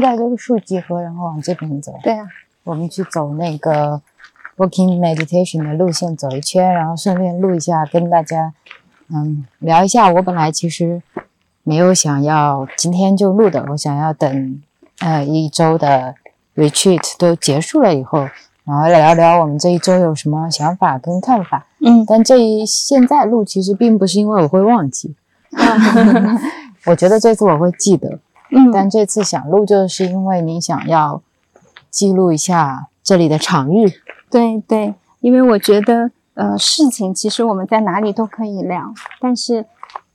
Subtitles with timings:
[0.00, 1.92] 在这个树集合，然后往这边走。
[2.02, 2.26] 对啊，
[2.64, 4.00] 我们去走那个
[4.56, 8.52] walking meditation 的路线，走一圈，然后顺便录一下，跟大家
[9.08, 10.10] 嗯聊一下。
[10.12, 11.02] 我本来其实
[11.62, 14.62] 没有想要今天就录的，我想要等
[15.00, 16.14] 呃一周的
[16.56, 18.28] retreat 都结束了以后，
[18.64, 21.66] 然后聊聊我们这一周有什么想法跟看法。
[21.80, 25.14] 嗯，但这一现在录其实并不是因为我会忘记，
[26.86, 28.18] 我觉得这次我会记得。
[28.50, 31.22] 嗯，但这次想录，就是因为你想要
[31.90, 33.92] 记录一下这里的场域。
[34.30, 39.66] 对对，因为我觉得呃，事情其实我们在哪里都可以聊，但是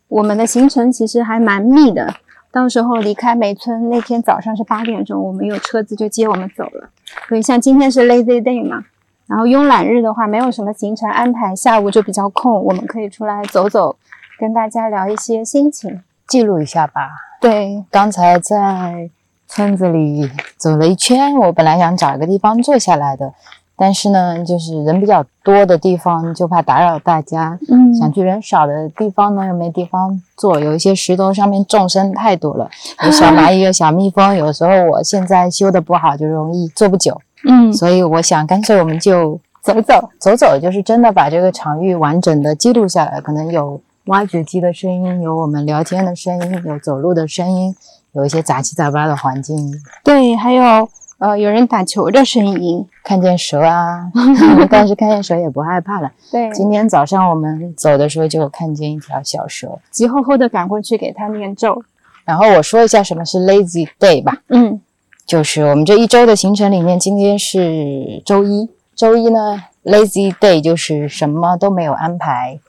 [0.08, 2.16] 我们的行程其实还蛮密的。
[2.52, 6.90] 到时候离开梅村那天早上是八点钟，我们有车子就接我们走了。
[7.28, 8.86] 所以像今天是 lazy day 嘛，
[9.28, 13.98] 然后慵懒日的话没有什么行程安排，下午就比较空，我们可以出来走走，
[14.40, 16.02] 跟大家聊一些心情。
[16.28, 17.10] 记录一下吧。
[17.46, 19.08] 对，刚才在
[19.48, 23.32] 村子里走了一圈，我本来想找一个地方坐下来的，
[23.78, 27.94] 但是呢，就是人比较多的地方就怕打扰大家，嗯。
[27.94, 32.68] 想去人少的地方呢又没地方坐，有一些石头上面众生太多了，
[33.06, 47.76] 有小蚂蚁、有小蜜蜂，有时候我现在修的不好，就容易坐不久，嗯，所以我想干脆我们就走走，走走，就是真的把这个场域完整的记录下来，可能有挖掘机的声音，有我们聊天的声音，有走路的声音，
[48.14, 54.12] 有一些杂七杂八的环境，对，还有呃有人打球的声音，看见蛇啊，
[54.70, 56.12] 但是看见蛇也不害怕了。
[56.32, 61.84] 对，今天早上我们走的时候就看见一条小蛇，急吼吼的赶过去给它念咒。
[62.24, 64.82] 然后我说一下什么是 lazy day 吧，嗯。
[65.26, 72.60] 就是我们这一周的行程里面，今天是周一，周一呢 lazy day 就是什么都没有安排，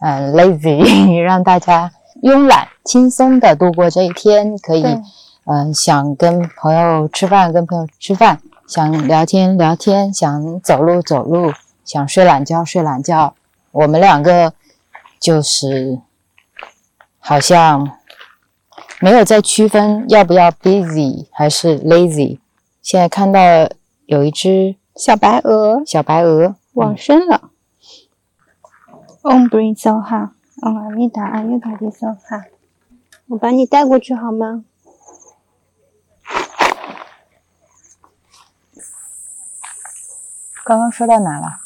[0.00, 1.90] 嗯、lazy 让大家
[2.22, 5.00] 慵懒轻松的度过这一天，可以对
[5.44, 11.52] 嗯、想跟朋友吃饭跟朋友吃饭，想聊天聊天，想走路走路，
[11.84, 13.34] 想睡懒觉睡懒觉。
[13.72, 14.52] 我们两个
[15.20, 16.00] 就是
[17.18, 17.90] 好像
[19.00, 22.38] 没有在区分要不要 busy 还是 lazy。
[22.82, 23.40] 现在看到
[24.06, 27.50] 有一只小白鹅小白鹅往生了。
[29.22, 30.30] R i s o ha,
[30.60, 32.44] Om 阿弥达阿弥达利梭哈。
[33.26, 34.64] 我把你带过去好吗？
[40.64, 41.60] 刚刚说到哪了？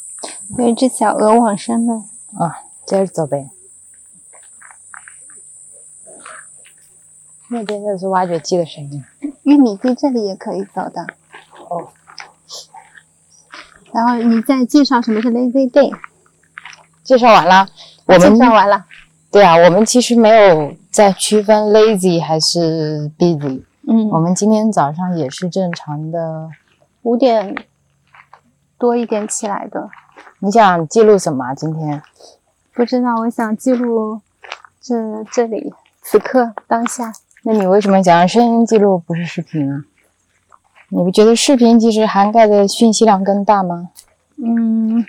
[0.57, 2.05] 有一只小鹅往生了。
[2.37, 3.49] 啊，接着走呗。
[7.49, 9.03] 那边就是挖掘机的声音。
[9.43, 11.05] 玉米地这里也可以走的。
[11.69, 11.89] 哦。
[13.91, 15.95] 然后你再介绍什么是 lazy day？
[17.03, 17.67] 介绍完了，
[18.05, 18.85] 我们介绍完了。
[19.31, 23.63] 对啊，我们其实没有在区分 lazy 还是 busy。
[23.87, 26.49] 嗯我嗯，们今天早上也是正常的。
[27.01, 27.55] 五点
[28.77, 29.89] 多一点起来的。
[30.39, 31.53] 你想记录什么啊？
[31.53, 32.01] 今天
[32.73, 34.21] 不知道，我想记录
[34.81, 34.95] 这
[35.31, 37.11] 这里此刻当下。
[37.43, 39.83] 那你为什么想要声音记录，不是视频啊？
[40.89, 43.89] 你不觉得视频其实涵盖的讯息量更大吗？
[44.37, 45.05] 嗯，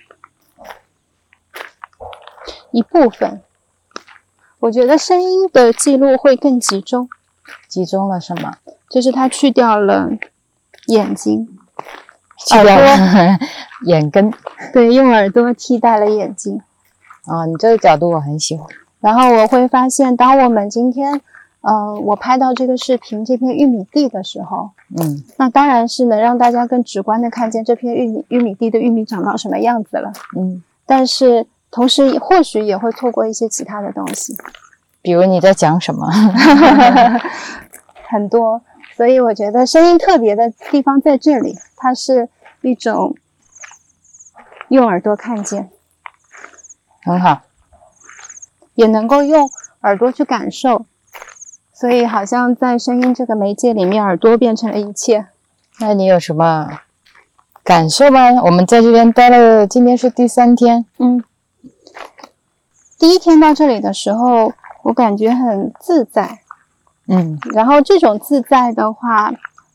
[2.71, 3.41] 一部分。
[4.61, 7.09] 我觉得声音的记录会更集中，
[7.69, 8.57] 集中了什么？
[8.89, 10.09] 就是它去掉了
[10.87, 11.47] 眼睛，
[12.47, 13.39] 去掉了
[13.85, 14.33] 眼根
[14.73, 16.61] 对，用耳朵替代了眼睛。
[17.27, 18.67] 啊，你这个角度我很喜欢。
[19.01, 21.21] 然后我会发现，当我们今天，
[21.61, 30.13] 呃，我拍到这个视频这片玉米地的时候，嗯那当然是能让大家更直观的看见这片玉米玉米地的玉米长到什么样子了。
[30.37, 34.39] 嗯但是同时或许也会错过一些其他的东西，
[35.03, 36.09] 比如你在讲什么？
[38.09, 38.63] 很多。
[38.97, 42.29] 所以我觉得声音特别的地方在这里，它是
[42.61, 43.17] 一种
[44.69, 45.69] 用耳朵看见，
[47.03, 47.43] 很好。
[48.77, 49.51] 也能够用
[49.81, 50.87] 耳朵去感受，
[51.73, 55.27] 所以好像在声音这个媒介里面，耳朵变成了一切。
[55.81, 56.69] 那你有什么
[57.65, 58.31] 感受吗？
[58.45, 60.87] 我们在这边待了，今天是第三天。
[60.99, 61.25] 嗯，
[63.05, 64.51] 第一天到这里的时候，
[64.85, 66.39] 我感觉很自在。
[67.07, 69.31] 嗯然后这种自在的话，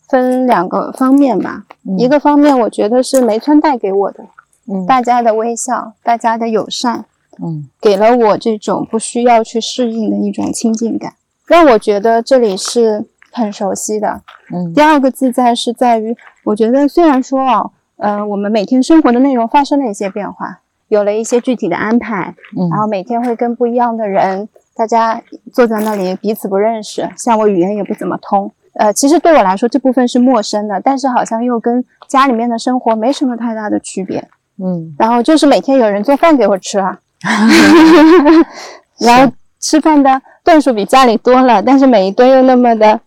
[0.07, 1.63] 分两个方面吧。
[1.87, 4.23] 嗯一个方面，我觉得是梅村带给我的，
[4.65, 7.05] 嗯大家的微笑，大家的友善，
[7.39, 11.13] 嗯给了我这种不需要去适应的一种亲近感，
[11.45, 14.23] 让我觉得这里是很熟悉的。
[14.51, 25.21] 嗯第二个自在是在于，我觉得虽然说啊，呃，我们每天生活的内容发生了一些变化，有了一些具体的安排，嗯然后每天会跟不一样的人，大家
[25.53, 28.51] 坐在那里彼此不认识，像我语言也不怎么通。
[28.73, 34.27] 呃，其实对我来说这部分是陌生的，但是好像又跟家里面的生活没什么太大的区别。
[34.61, 36.99] 嗯然后就是每天有人做饭给我吃啊，
[38.99, 42.99] 然后吃饭的顿数比家里多了，但是每一顿又那么的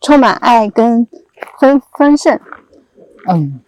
[0.00, 1.06] 充满爱跟
[1.60, 2.38] 丰丰盛。
[3.28, 3.60] 嗯。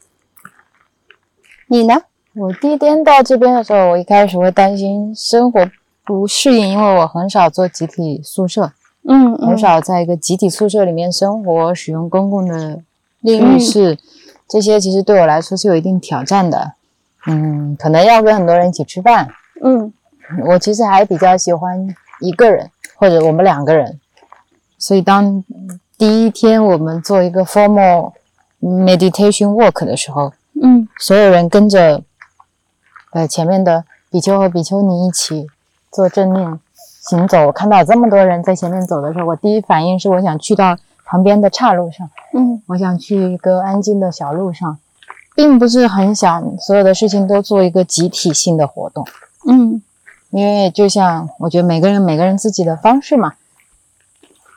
[1.66, 2.02] 你呢？
[2.36, 5.70] 我第一天到这边的时候，我一开始会担心生活
[6.04, 8.72] 不适应，因为我很少做集体宿舍，
[9.08, 12.80] 嗯很少在一个集体宿舍里面生活，使用公共的
[13.20, 13.96] 领域浴室，
[14.48, 16.72] 这些其实对我来说是有一定挑战的。
[17.26, 19.28] 嗯，可能要跟很多人一起吃饭，
[19.62, 19.92] 嗯。
[20.46, 21.86] 我其实还比较喜欢
[22.20, 24.00] 一个人或者我们两个人，
[24.78, 25.44] 所以当
[25.98, 28.12] 第一天我们做一个 formal
[28.60, 30.88] meditation work 的时候，嗯。
[30.98, 32.02] 所有人跟着
[33.14, 35.46] 呃前面的比丘和比丘尼一起
[35.90, 36.60] 做正念
[37.08, 37.46] 行走。
[37.46, 44.78] 我看到这么多人在前面走的时候，我第一反应是我想去到旁边的岔路上，嗯我想去一个安静的小路上，
[45.34, 49.06] 并不是很想所有的事情都做一个集体性的活动。
[49.46, 49.80] 嗯
[50.30, 53.34] 因为就像我觉得每个人每个人自己的方式嘛，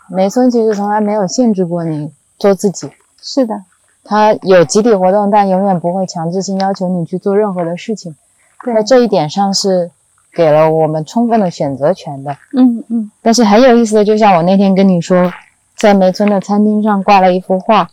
[0.09, 2.89] 梅村其实从来没有限制过你做自己，
[3.21, 3.61] 是的，
[4.03, 8.15] 他有集体活动，但永远不会强制性要求你去做任何的事情。
[8.63, 9.91] 对在这一点上是
[10.33, 12.37] 给了我们充分的选择权的。
[12.53, 15.31] 嗯嗯但是很有意思的，就像我那天跟你说，
[15.75, 17.89] 在梅村的餐厅上挂了一幅画，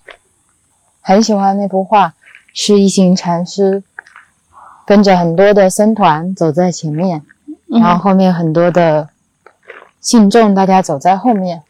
[1.00, 2.14] 很喜欢那幅画，
[2.52, 3.82] 是一行禅师
[4.87, 7.22] 跟着很多的僧团走在前面，
[7.72, 9.08] 嗯然后后面很多的
[10.00, 11.62] 信众，大家走在后面。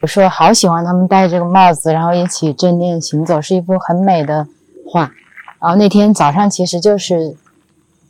[0.00, 4.46] 我说好喜欢他们戴这个帽子，然后一起正念行走，是一幅很美的
[4.90, 5.12] 画。
[5.60, 7.36] 然后那天早上其实就是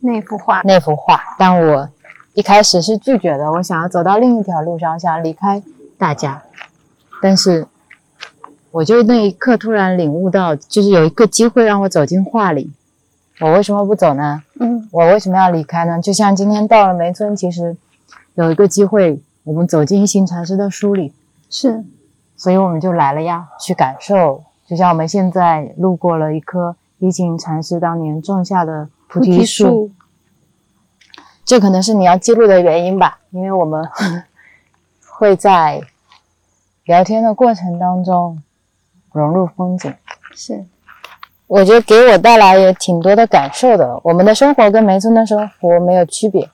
[0.05, 1.89] 那幅画，那幅画，但我
[2.33, 5.63] 一开始是拒绝的，我想要走到另一条路上，我想要离开
[5.97, 6.43] 大家，
[7.21, 7.65] 但是
[8.71, 12.73] 我就那一刻突然领悟到，就是有一个机会让我走进画里，
[13.39, 14.43] 我为什么不走呢？
[14.59, 16.01] 嗯我为什么要离开呢？
[16.01, 17.77] 就像今天到了梅村，其实
[18.35, 21.13] 有一个机会，我们走进一行禅师的书里，
[21.49, 21.81] 是
[22.35, 24.43] 所以我们就来了呀，去感受。
[24.67, 29.91] 就像我们现在路过了一棵一行禅师当年种下的菩菩提树，
[31.45, 33.87] 这可能是你要记录的原因吧，因为我们
[35.07, 35.79] 会在
[36.85, 38.41] 聊天的过程当中
[39.11, 39.93] 融入风景。
[40.33, 40.65] 是
[41.45, 44.01] 我觉得给我带来也挺多的感受的。
[44.03, 46.49] 我们的生活跟梅村的生活没有区别，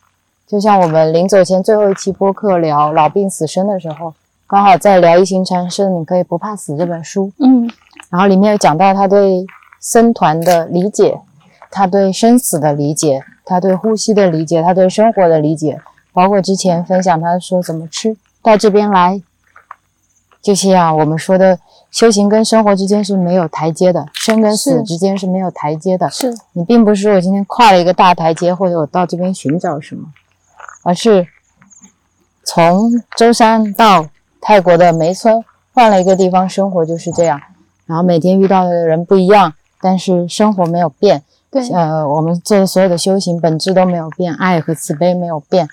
[0.46, 4.14] 就像我们临走前最后一期播客聊老病死生的时候，
[4.46, 7.72] 刚好在聊一行禅师《你可以不怕死》这本书，嗯
[8.10, 9.46] 然后里面有讲到他对
[9.80, 11.22] 僧团的理解，
[11.72, 15.80] 他对生死的理解，他对呼吸的理解，他对生活的理解，
[16.12, 19.22] 包括之前分享他说怎么吃，到这边来，
[20.42, 21.60] 就像我们说的，
[21.92, 26.10] 修行跟生活之间是没有台阶的，生跟死之间是没有台阶的。
[26.10, 30.12] 是你并不是说我今天跨了一个大台阶，或者我到这边寻找什么，
[30.84, 31.28] 而是
[32.44, 34.08] 从舟山到
[34.42, 37.40] 泰国的梅村，换了一个地方生活就是这样。
[37.86, 41.24] 然后每天遇到的人不一样，但是生活没有变。
[41.52, 45.68] 对呃，我们这所有的修行本质都没有变，爱和慈悲没有变，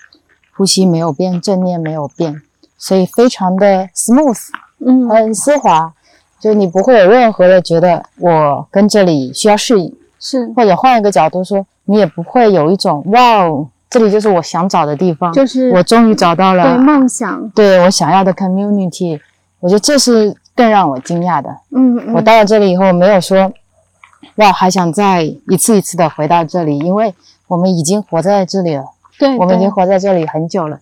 [0.55, 2.41] 呼吸没有变，正念没有变，
[2.77, 4.47] 所以非常的 smooth，
[4.79, 5.93] 嗯很丝滑。
[6.39, 19.19] 就你不会有任何的觉得我跟这里需要适应，是或者换一个角度说，你也不会有一种哇哦，这里就是我想找的地方，就是我终于找到了对梦想，对我想要的 community。
[19.59, 21.49] 我觉得这是更让我惊讶的。
[21.75, 23.51] 嗯嗯，我到了这里以后，没有说
[24.35, 27.13] 哇，还想再一次一次的回到这里，因为
[27.47, 28.85] 我们已经活在这里了，
[29.17, 30.79] 对，我们已经活在这里很久了。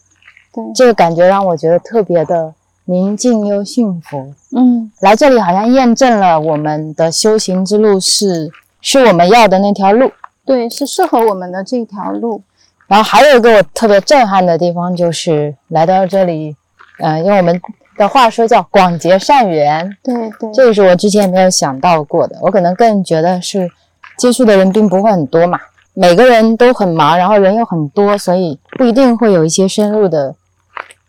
[0.54, 2.54] 对，这个感觉让我觉得特别的
[2.86, 4.34] 宁静又幸福。
[4.56, 8.52] 嗯，来这里好像验证了我们的修行之路是
[8.82, 10.12] 是我们要的那条路。
[10.46, 12.42] 对，是适合我们的这条路。
[12.88, 16.56] 然后还有一个我特别震撼的地方，就是来到这里，
[17.00, 17.60] 呃，用我们
[17.98, 22.38] 的话说叫广结善缘，对对，这个是我之前没有想到过的。
[22.42, 23.70] 我可能更觉得是
[24.18, 25.60] 接触的人并不会很多嘛，
[25.94, 30.36] 每个人都很忙，然后人又很多，所以不一定会有一些深入的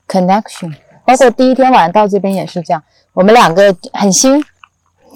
[0.06, 0.74] connection。
[1.04, 4.42] 包括第一天晚上到这边也是这样，我们两个很新，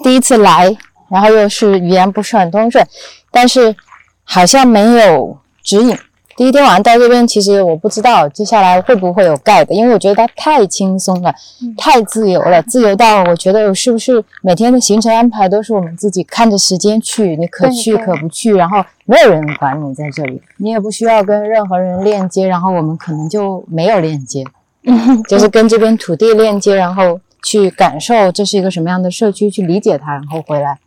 [0.03, 0.75] 第一次来，
[1.09, 2.85] 然后又是语言不是很通顺，
[3.29, 3.75] 但是
[4.23, 5.97] 好像没有指引。
[6.37, 24.45] 第一天晚上到这边，其实我不知道接下来会不会有 guide，因为我觉得它太轻松了，嗯太自由了，自由到我觉得是不是每天的行程安排都是我们自己看着时间去，你可去可不去，然后没有人管你在这里，你也不需要跟任何人链接，然后我们可能就没有链接，
[24.85, 30.79] 嗯 就是跟这边土地链接，然后去感受这是一个什么样的社区，去理解它，然后回来。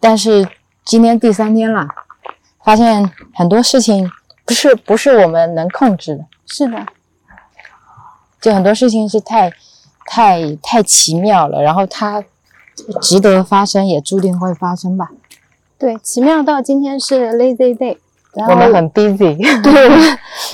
[0.00, 0.46] 但是
[0.84, 1.88] 今天第三天了，
[2.62, 4.08] 发现很多事情
[4.48, 6.86] 不是不是我们能控制的，是的，
[8.40, 9.52] 就很多事情是太
[10.06, 12.24] 太太奇妙了，然后它
[13.02, 15.10] 值得发生，也注定会发生吧。
[15.76, 17.98] 对，奇妙到今天是 lazy day，
[18.32, 19.90] 然后我们很 busy， 对，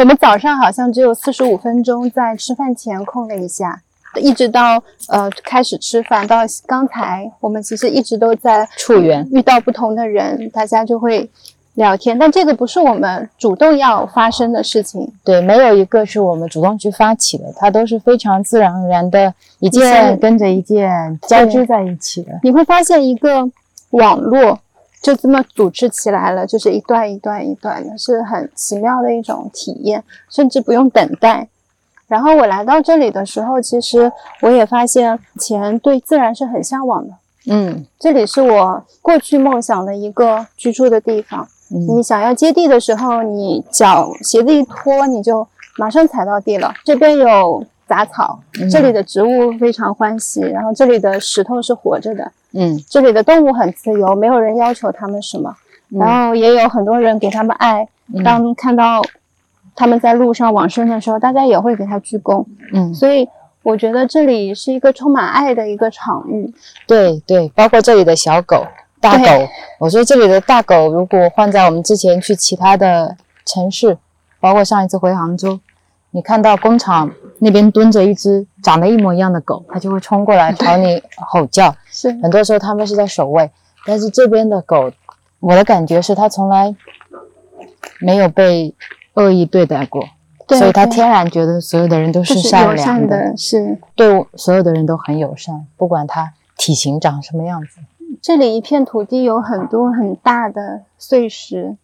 [0.00, 3.80] 我们早上好像只有四十五分钟在吃饭前空了一下，
[4.16, 11.30] 一直到呃开始吃饭到刚才，我们其实一直都在处缘遇到不同的人，大家就会
[11.75, 22.31] 聊天，但这个不是我们主动要发生的事情，对，没有一个是我们主动去发起的，它都是非常自然而然的，一件跟着一件交织在一起的。
[22.45, 23.49] 你会发现一个
[23.90, 24.59] 网络
[25.02, 31.49] 就这么组织起来了，就是一段一段一段的，是很奇妙的一种体验，甚至不用等待。
[32.07, 34.12] 然后我来到这里的时候，其实
[34.43, 37.14] 我也发现以前对自然是很向往的。
[37.47, 41.49] 嗯这里是我过去梦想的一个居住的地方。
[41.75, 46.73] 嗯你想要接地的时候，你脚鞋子一脱，你就马上踩到地了。
[46.85, 52.31] 这边有杂草，嗯这里的植物非常欢喜，然后这里的石头是活着的。
[52.52, 55.54] 嗯这里的动物很自由，没有人要求它们什么，
[55.90, 57.88] 嗯然后也有很多人给他们爱。
[58.14, 59.02] 嗯当看到
[59.75, 62.45] 他们在路上往生的时候，大家也会给他鞠躬。
[62.73, 63.28] 嗯，所以
[63.62, 66.52] 我觉得这里是一个充满爱的一个场域。
[66.87, 68.64] 对对，包括这里的小狗、
[69.04, 69.46] 大狗，
[69.78, 73.99] 我说这里的大狗，如果换在我们之前去其他的城市，
[74.40, 75.61] 包括上一次回杭州，
[76.11, 81.76] 你看到工厂那边蹲着一只长得一模一样的狗，它就会冲过来朝你吼叫。
[81.90, 82.11] 是。
[82.23, 83.50] 很多时候它们是在守卫，
[83.84, 84.90] 但是这边的狗，
[85.40, 86.75] 我的感觉是它从来
[88.00, 88.75] 没有被
[89.12, 90.02] 恶意对待过，
[90.46, 93.78] 对所以它天然觉得所有的人都是是善良的，的，是。
[93.94, 97.80] 对我所有的人都很友善，不管它体型长什么样子。
[98.25, 101.76] 这里一片土地有很多很大的碎石，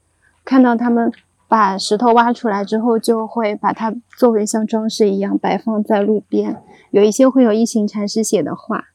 [0.42, 1.12] 看到他们
[1.46, 6.56] 把石头挖出来之后，就会把它作为像装饰一样摆放在路边。
[6.92, 8.86] 有一些会有一行禅师写的话，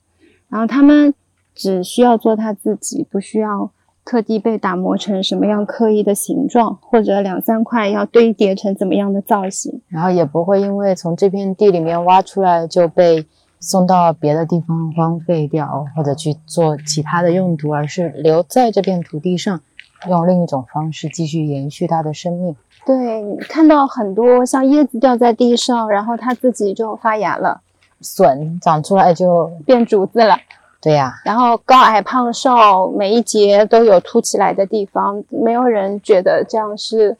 [0.49, 1.13] 然后他们
[1.53, 3.69] 只需要做他自己，不需要
[4.03, 9.81] 特地被打磨成什么样刻意的形状，或者两三块要堆叠成怎么样的造型。
[9.89, 13.27] 然后也不会因为从这片地里面挖出来就被
[13.59, 19.59] 送到别的地方荒废掉，或者去做其他的用途，而是留在这片土地上，
[20.07, 22.55] 用另一种方式继续延续它的生命。
[22.85, 27.61] 对，你看到很多像叶子掉在地上，然后它自己就发芽了，
[28.01, 30.37] 笋长出来就变竹子了。
[30.81, 37.17] 对呀、然后高矮胖瘦每一节都有凸起来的地方，没有人觉得这样是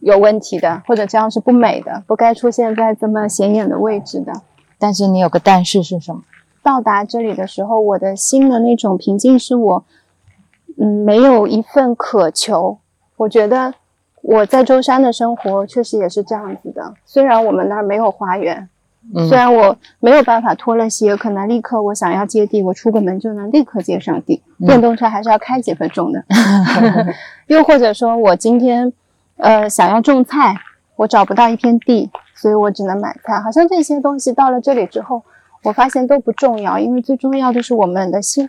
[0.00, 4.42] 有问题的，或者这样是不美的，不该出现在这么显眼的位置的。
[4.78, 6.22] 但是你有个但是是什么？
[6.62, 9.84] 到达这里的时候，我的心的那种平静，是我
[10.78, 12.78] 嗯没有一份渴求。
[13.16, 13.72] 我觉得
[14.22, 18.68] 我在舟山的生活确实也是这样子的，虽然我们那儿没有花园，
[19.14, 24.42] 嗯虽然我没有办法脱了鞋，可能立刻我想要接地，我出个门就能立刻接上地。
[24.58, 26.24] 嗯电动车还是要开几分钟的。
[27.46, 28.92] 又或者说我今天
[29.36, 30.56] 呃想要种菜，
[30.96, 33.40] 我找不到一片地，所以我只能买菜。
[33.40, 35.22] 好像这些东西到了这里之后，
[35.64, 38.48] 我发现都不重要，因为最重要的是我们的心。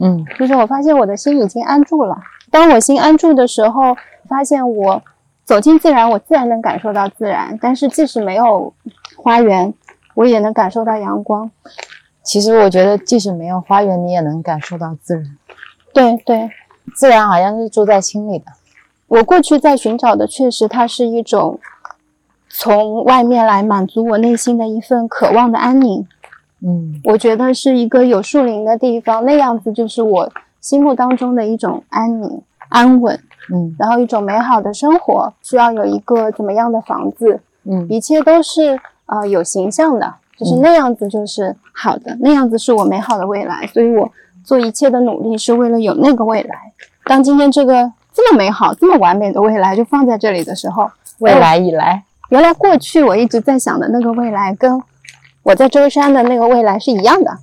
[0.00, 2.16] 嗯就是我发现我的心已经安住了。
[2.50, 3.96] 当我心安住的时候，
[4.28, 5.02] 发现我
[5.44, 7.58] 走进自然，我自然能感受到自然。
[7.60, 8.72] 但是即使没有
[9.16, 9.72] 花园，
[10.14, 11.50] 我也能感受到阳光。
[12.22, 15.36] 其实我觉得即使没有花园，你也能感受到自然。
[15.92, 16.50] 对对，
[16.96, 18.46] 自然好像是住在心里的。
[19.06, 21.60] 我过去在寻找的，确实它是一种
[22.56, 26.06] 从外面来满足我内心的一份渴望的安宁。
[26.64, 33.18] 嗯我觉得是一个有树林的地方，那样子就是我心目当中的一种安宁、安稳，
[33.52, 35.30] 嗯然后一种美好的生活。
[35.42, 43.66] 需要有一个怎么样的房子，嗯一切都是呃有形象的，就是嗯那样子就是好的，那样子是我美好的未来。
[43.66, 44.08] 所以我
[44.44, 46.56] 做一切的努力是为了有那个未来。
[47.04, 54.82] 当今天这个这么美好、这么完美的未来就放在这里的时候，未来已来，原来过去我一直在想的那个未来，跟
[55.42, 57.38] 我在舟山的那个未来是一样的。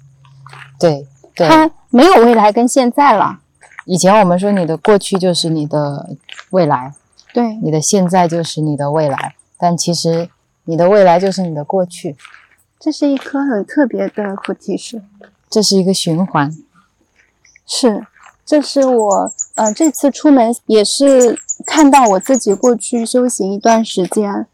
[0.80, 3.40] 对对，它没有未来跟现在了。
[3.86, 6.16] 以前我们说你的过去就是你的
[6.52, 6.94] 未来，
[7.34, 10.30] 对，你的现在就是你的未来，但其实
[10.66, 12.16] 你的未来就是你的过去，
[12.80, 15.02] 这是一棵很特别的菩提树。
[15.50, 16.52] 这是一个循环。
[17.66, 18.06] 是，
[18.46, 24.48] 这是我呃这次出门也是看到我自己过去修行一段时间，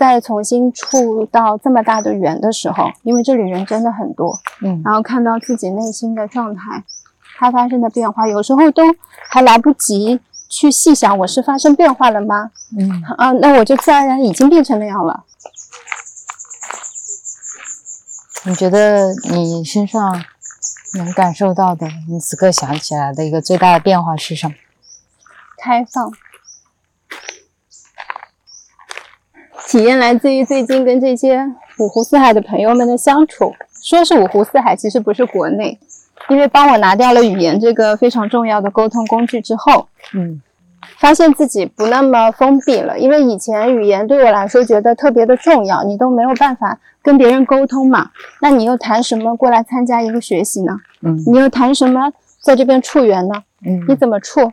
[0.00, 6.82] 再重新触到这么大的圆的时候，因为这里人真的很多，嗯然后看到自己内心的状态，
[7.36, 8.82] 它发生的变化，有时候都
[9.28, 12.50] 还来不及去细想我是发生变化了吗？
[12.78, 15.24] 嗯啊，那我就自然而然已经变成那样了。
[18.46, 20.24] 你觉得你身上
[20.94, 24.54] 能感受到的，你此刻想起来的一个最大的变化是什么？
[25.58, 26.10] 开放，
[29.70, 31.46] 体验来自于最近跟这些
[31.78, 33.54] 五湖四海的朋友们的相处。
[33.80, 35.78] 说是五湖四海，其实不是国内，
[36.28, 40.42] 因为帮我拿掉了语言这个非常重要的沟通工具之后，嗯
[40.98, 42.98] 发现自己不那么封闭了。
[42.98, 50.76] 因为以前语言对我来说觉得特别的重要，你都没有办法跟别人沟通嘛，那你又谈什么过来参加一个学习呢？
[51.02, 53.34] 嗯你又谈什么在这边处缘呢？
[53.64, 54.50] 嗯你嗯怎么处？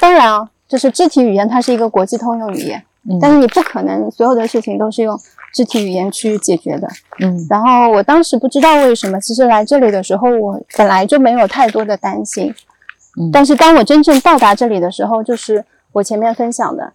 [0.00, 5.18] 当然啊，就是肢体语言，它是一个国际通用语言，嗯但是你不可能所有的事情都是用
[5.54, 6.88] 肢体语言去解决的。
[7.20, 12.54] 嗯然后我当时不知道为什么，其实来这里的时候，我本来就没有太多的担心。
[13.18, 16.92] 嗯但是当我真正到达这里的时候，就是我前面分享的，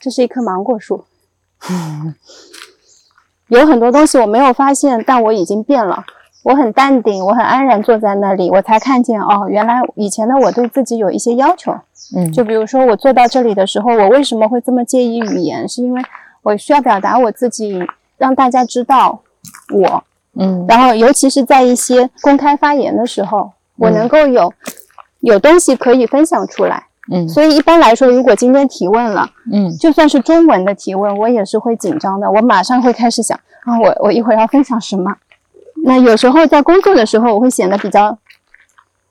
[0.00, 1.04] 这是一棵芒果树，
[1.70, 2.14] 嗯
[3.48, 6.04] 有很多东西我没有发现，但我已经变了。
[6.44, 11.72] 我很淡定，我很安然坐在那里，我才看见哦，原来以前的我对自己有一些要求。
[12.14, 15.66] 嗯就比如说，我坐到这里的时候，我为什么会这么介意语言？
[15.66, 16.02] 是因为
[16.42, 17.82] 我需要表达我自己，
[18.18, 19.20] 让大家知道
[19.74, 20.04] 我。
[20.34, 24.52] 嗯然后，尤其是在一些公开发言的时候，我嗯能够有
[25.20, 26.84] 有东西可以分享出来。
[27.10, 32.30] 嗯所以，一般来说，如果今天提问了，嗯就算是中文的提问，我也是会紧张的。
[32.30, 35.16] 我马上会开始想啊，我我一会儿要分享什么？
[35.86, 38.16] 那有时候在工作的时候，我会显得比较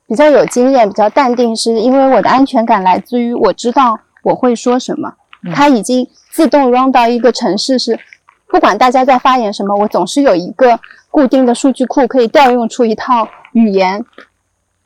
[0.08, 5.14] 比较有经验，比较淡定，是因为我的安全感来自于我知道我会说什么。
[5.44, 8.00] 嗯它已经自动 run 到一个城市是，
[8.48, 10.80] 不管大家在发言什么，我总是有一个
[11.12, 14.04] 固定的数据库，可以调用出一套语言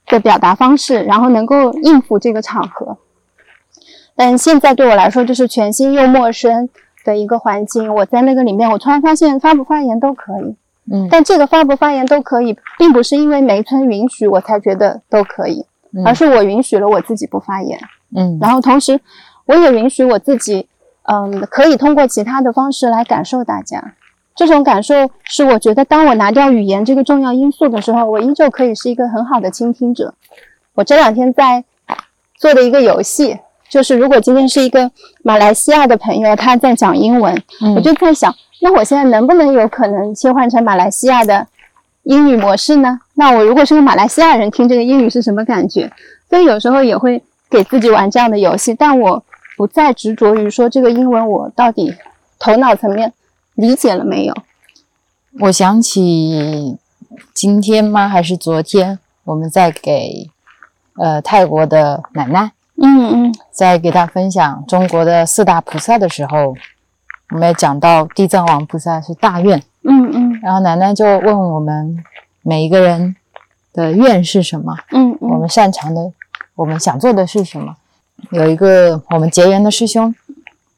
[0.07, 2.97] 的表达方式，然后能够应付这个场合。
[4.15, 6.67] 但现在对我来说，就是全新又陌生
[7.05, 7.93] 的一个环境。
[7.95, 10.55] 我在那个里面，我突然发现发不发言都可以。
[10.91, 15.65] 嗯但这个发不发言都可以，并不是因为梅村允许我才觉得都可以，
[16.05, 17.79] 而是我允许了我自己不发言。
[18.15, 18.99] 嗯然后同时，
[19.45, 20.67] 我也允许我自己，
[21.03, 23.93] 嗯，可以通过其他的方式来感受大家。
[24.35, 30.13] 这种感受是我觉得，当我拿掉语言这个重要因素的时候，我依旧可以是一个很好的倾听者。
[30.75, 31.65] 我这两天在
[32.37, 34.89] 做的一个游戏，就是如果今天是一个
[35.23, 41.47] 马来西亚的朋友，他在讲英文，嗯我就在想，那我现在能不能有可能切换成马来西亚的
[42.03, 42.99] 英语模式呢？
[43.15, 45.91] 那我如果是个马来西亚人，听这个英语是什么感觉？
[46.29, 49.23] 所以有时候也会给自己玩这样的游戏，但我
[49.55, 51.93] 不再执着于说这个英文我到底
[52.39, 53.13] 头脑层面
[53.55, 54.33] 理解了没有。
[55.39, 56.77] 我想起
[57.33, 58.07] 今天吗？
[58.07, 58.99] 还是昨天？
[59.23, 60.29] 我们在给
[60.95, 62.51] 呃泰国的奶奶
[62.81, 63.35] 嗯嗯。
[63.51, 66.55] 在给他分享中国的四大菩萨的时候，
[67.29, 70.39] 我们也讲到地藏王菩萨是大愿，嗯嗯。
[70.41, 72.03] 然后奶奶就问我们
[72.41, 73.15] 每一个人
[73.73, 75.29] 的愿是什么，嗯嗯。
[75.29, 76.11] 我们擅长的，
[76.55, 77.75] 我们想做的是什么。
[78.31, 80.13] 有一个我们结缘的师兄，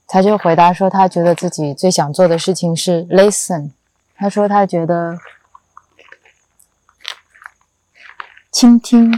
[0.07, 3.71] 他就回答说，他觉得自己最想做的事情是 listen。
[4.15, 5.17] 他说他觉得
[8.51, 9.17] 倾听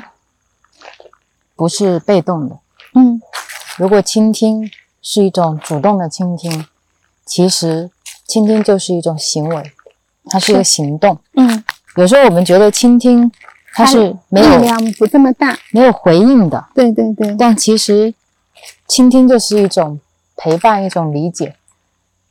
[1.55, 2.59] 不是被动的，
[2.93, 3.21] 嗯
[3.77, 4.69] 如果倾听
[5.01, 6.65] 是一种主动的倾听，
[7.25, 7.89] 其实
[8.27, 9.71] 倾听就是一种行为，
[10.25, 11.17] 它是一个行动。
[11.33, 11.63] 嗯，
[11.95, 13.31] 有时候我们觉得倾听
[13.73, 15.57] 它是没有力量不这么大。
[15.71, 18.13] 没有回应的，对对对，但其实
[18.87, 19.99] 倾听就是一种
[20.35, 21.55] 陪伴，一种理解，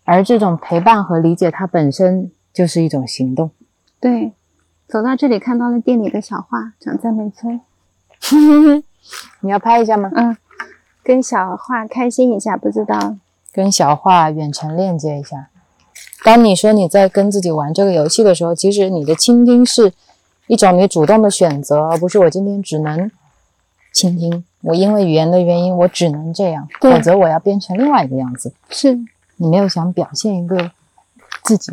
[0.04, 3.50] 而这种陪伴和理解，它本身就是一种行动。
[3.98, 4.32] 对，
[4.86, 7.60] 走到这里看到了店里的小花，长在美村。
[9.40, 10.10] 你要拍一下吗？
[10.14, 10.36] 嗯，
[11.02, 13.16] 跟小画开心一下，不知道
[13.52, 15.48] 跟小画远程链接一下。
[16.22, 19.92] 当你说你在跟自己玩这个游戏的时候，其实你的倾听是
[20.46, 23.10] 一种你主动的选择，而不是我今天只能
[23.92, 24.44] 倾听。
[24.62, 28.52] 我因为语言的原因，我只能这样，否则我要变成另外一个样子。
[28.68, 28.94] 是
[29.36, 30.70] 你没有想表现一个
[31.42, 31.72] 自己，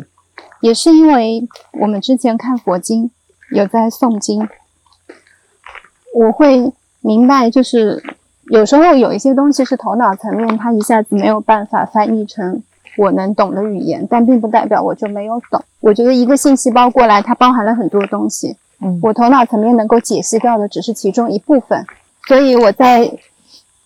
[0.60, 3.10] 也是因为我们之前看佛经
[3.50, 4.48] 有在诵经，
[6.14, 8.02] 我会明白，就是
[8.50, 12.62] 有时候有一些东西是头脑层面，它一下子没有办法翻译成
[12.96, 15.62] 我能懂的语言，但并不代表我就没有懂。
[15.80, 21.84] 我觉得一个信息包过来，它包含了很多东西，嗯，我头脑层面能够解析掉的只是其中一部分，
[22.26, 23.10] 所以我在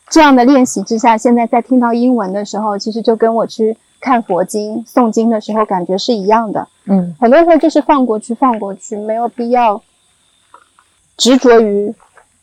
[0.09, 6.69] 这样的练习之下，现在在听到英文的时候，其实就跟我去看佛经、诵经的时候感觉是一样的。
[6.87, 7.15] 嗯。
[7.19, 9.83] 很多时候就是放过去，放过去，没有必要
[11.17, 11.95] 执着于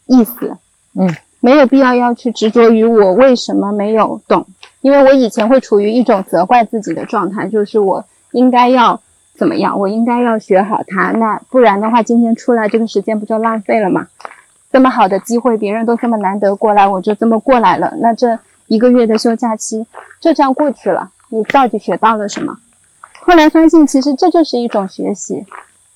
[0.05, 0.57] 意思，
[0.95, 1.07] 嗯，
[1.39, 4.45] 没有必要要去执着于我为什么没有懂，
[4.81, 9.01] 因为我以前会处于一种责怪自己的状态，就是我应该要
[9.35, 14.07] 怎么样，我应该要学好它，那不然的话，今天出来这个时间不就浪费了吗？
[14.71, 19.85] 这么好的机会，别人都这么难得过来，我就这么过来了，那这一个月的休假期
[20.19, 22.57] 就这样过去了，你到底学到了什么？
[23.21, 25.45] 后来发现，其实这就是一种学习，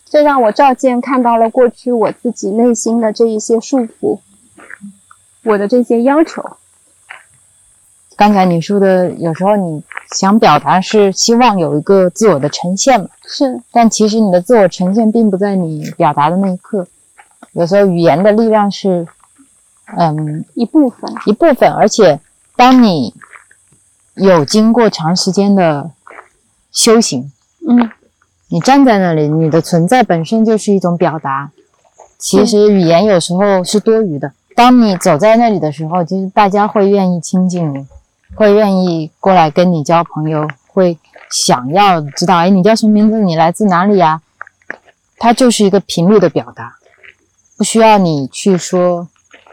[0.06, 4.20] 这让我照见看到了过去我自己内心的这一些束缚，
[5.44, 6.58] 我的这些要求。
[8.16, 16.86] 刚才你说的，有时候你想表达是希望有一个自我的呈现嘛，是但其实你的自我呈现并不在你表达的那一刻。
[17.54, 19.08] 有时候语言的力量是，
[19.98, 22.20] 嗯，一部分，一部分，而且
[22.56, 23.14] 当你
[24.14, 25.92] 有经过长时间的
[26.72, 27.32] 修行，
[27.68, 27.90] 嗯，
[28.48, 31.52] 你站在那里，你的存在本身就是一种表达。
[32.20, 34.32] 其实语言有时候是多余的。
[34.56, 37.88] 当你走在那里的时候，其实大家会愿意亲近你，
[38.36, 40.98] 会愿意过来跟你交朋友，会
[41.30, 43.20] 想要知道，哎，你叫什么名字？
[43.20, 44.22] 你来自哪里呀？
[45.18, 46.76] 它就是一个频率的表达，
[47.58, 49.08] 不需要你去说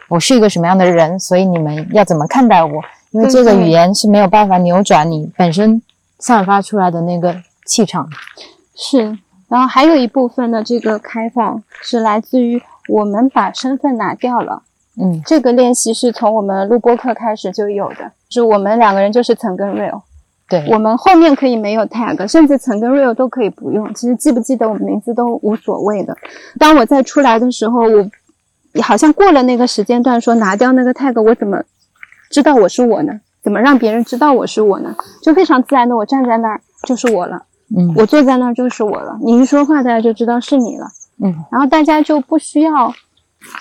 [0.09, 2.83] 我是一个什么样的人，所以你们要怎么看待我？
[3.13, 5.81] 因为这个语言是没有办法扭转你本身
[6.19, 8.09] 散发出来的那个气场。
[8.77, 9.19] 是。
[9.49, 14.63] 然后还有一部分的这个开放是来自于我们把身份拿掉了。
[15.01, 20.01] 嗯这个练习是从我们录播课开始就有的，是我们两个人就是曾跟 real，
[20.49, 23.93] 对，我们后面可以没有 tag，甚至曾跟 real 都可以不用。
[23.95, 26.17] 其实记不记得我们名字都无所谓的。
[26.59, 31.63] 当我再出来的时候，我好像过了那个时间段，说拿掉那个 tag，我怎么
[32.31, 33.13] 知道我是我呢？
[33.43, 34.95] 怎么让别人知道我是我呢？
[35.23, 37.43] 就非常自然的，我站在那儿就是我了，
[37.75, 39.19] 嗯我坐在那儿就是我了。
[39.23, 40.87] 你一说话，大家就知道是你了。
[41.23, 42.93] 嗯然后大家就不需要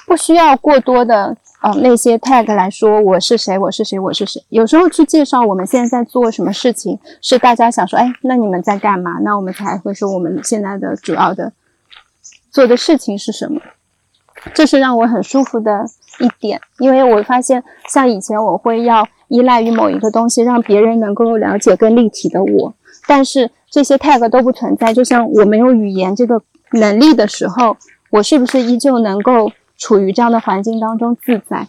[0.05, 4.43] 不需要过多的呃那些 tag 来说我是谁，我是谁，我是谁。
[4.49, 9.19] 有时候去介绍我们现在在做什么事情，是大家想说，哎，那你们在干嘛？
[9.21, 11.53] 那我们才会说我们现在的主要的
[12.51, 13.61] 做的事情是什么。
[14.53, 15.83] 这是让我很舒服的
[16.19, 22.73] 一点，因为我发现，像以前我会要依赖于某一个东西，让别人能够了解更立体的我，
[23.05, 24.93] 但是这些 tag 都不存在。
[24.93, 27.75] 就像我没有语言这个能力的时候，
[28.11, 31.67] 我是不是依旧能够处于这样的环境当中自在，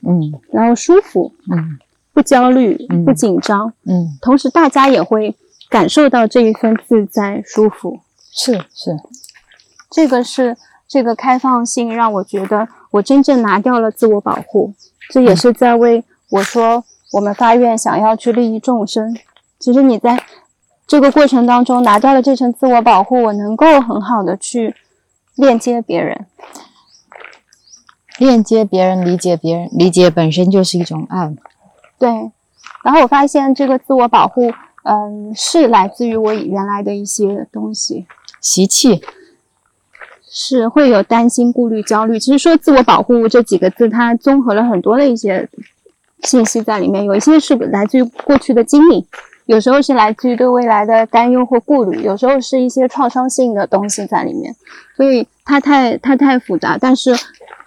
[0.00, 0.40] 嗯。
[0.50, 1.78] 然后舒服，嗯。
[2.14, 5.34] 不焦虑嗯，不紧张，嗯，同时大家也会
[5.70, 8.00] 感受到这一份自在舒服。
[8.30, 9.00] 是是，
[9.90, 10.54] 这个是
[10.86, 14.74] 这个开放性让我觉得我真正拿掉了自我保护，
[15.08, 19.16] 这也是在为我说我们发愿想要去利益众生。
[19.58, 20.22] 其实你在
[20.86, 24.76] 这个过程当中拿掉了这层自我保护，我能够很好的去
[25.36, 26.26] 链接别人。
[28.18, 31.36] 链接别人，理解别人，理解本身就是一种爱嘛。
[31.98, 32.08] 对，
[32.82, 34.50] 然后我发现这个自我保护，
[34.84, 38.06] 嗯，是来自于我原来的一些东西。
[38.40, 39.00] 习气，
[40.28, 42.18] 是会有担心、顾虑、焦虑。
[42.18, 45.48] 其实说自我保护这几个字，它综合了很多的一些
[46.24, 49.06] 信息在里面，有一些是来自于过去的经历，
[49.46, 54.52] 有时候是来自于对未来的担忧或顾虑，有时候是一些创伤性的东西在里面，
[54.96, 56.76] 所以它太它太复杂。
[56.76, 57.14] 但是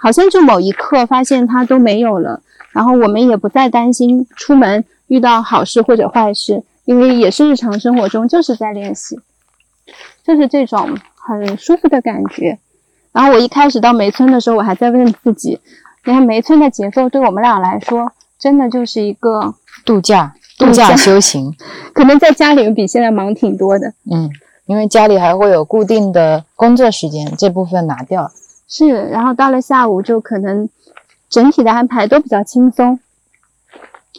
[0.05, 2.39] 好像就某一刻发现它都没有了，
[2.69, 9.19] 然后我们也不再担心出门遇到好事或者坏事，因为也是日常生活中就是在练习。
[10.23, 12.59] 就是这种很舒服的感觉。
[13.13, 15.59] 然后我一开始到梅村的时候，我还在问自己，
[16.03, 21.51] 你看梅村的节奏对我们俩来说，真的就是一个度假，度假修行。
[21.95, 23.91] 可能在家里面比现在忙挺多的。
[24.11, 24.29] 嗯，
[24.67, 28.29] 因为家里还会有固定的工作时间，这部分拿掉了。
[28.67, 30.69] 是，然后到了下午就可能
[31.29, 32.99] 整体的安排都比较轻松。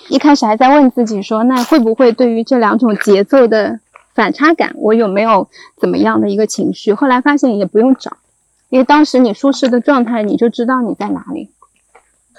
[0.09, 3.80] 一开始还在问自己说，那会不会对于这两种节奏的
[4.14, 6.92] 反差感，我有没有怎么样的一个情绪？
[6.92, 8.16] 后来发现也不用找，
[8.68, 11.50] 因为当时你舒适的状态，你就知道你在哪里。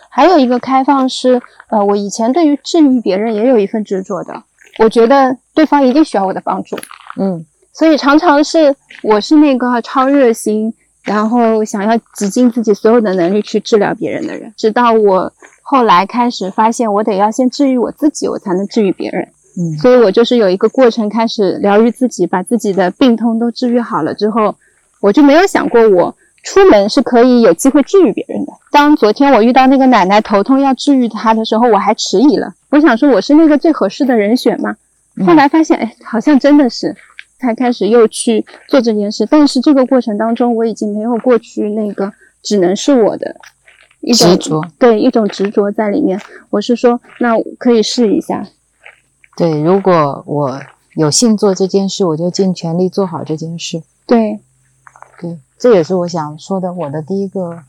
[0.09, 4.43] 还有一个开放是，呃，我以前对于治愈别人也有一份执着的，
[4.79, 6.77] 我觉得对方一定需要我的帮助，
[7.19, 10.73] 嗯所以常常是我是那个超热心，
[11.07, 14.53] 然后想要挤尽自己所有的能力去治疗别人的人。
[14.55, 15.31] 直到我
[15.63, 19.27] 后来开始发现，我得要先治愈我自己，我才能治愈别人。
[19.59, 24.53] 嗯所以我就是有一个过程，开始疗愈自己，把自己的病痛都治愈好了之后，
[25.01, 28.53] 我就没有想过我出门是可以有机会治愈别人的。
[28.71, 32.53] 当昨天我遇到那个奶奶头痛要治愈她的时候，我还迟疑了。
[32.69, 34.75] 我想说我是那个最合适的人选吗？
[35.25, 36.95] 后来发现，哎，好像真的是，
[37.39, 39.25] 才开始又去做这件事。
[39.25, 43.35] 但是这个过程当中，我已经没有过去那个只能是我的
[44.01, 46.19] 一种执着，对一种执着在里面。
[46.49, 48.47] 我是说，那可以试一下。
[49.35, 50.61] 对，如果我
[50.95, 53.83] 有幸做这件事，我就尽全力做好这件事。
[54.05, 54.39] 对，
[55.21, 57.59] 对，这也是我想说的，我的第一个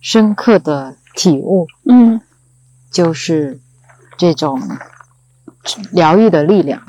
[0.00, 2.20] 深刻的体悟，嗯
[2.90, 3.60] 就是
[4.16, 4.60] 这种
[5.92, 6.82] 疗愈的力量。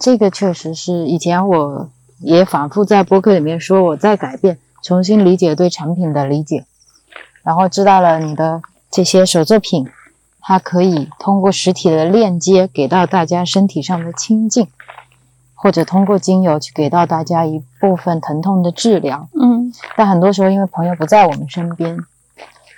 [0.00, 6.64] 这个确实是以前我也反复在播客里面说，我在改变，重新理解对产品的理解，
[7.42, 9.86] 然后知道了你的这些手作品，
[10.40, 14.68] 它可以通过实体的链接给到大家身体上的亲近，
[15.54, 19.28] 或者通过精油去给到大家一部分疼痛的治疗。
[19.34, 21.98] 嗯但很多时候因为朋友不在我们身边，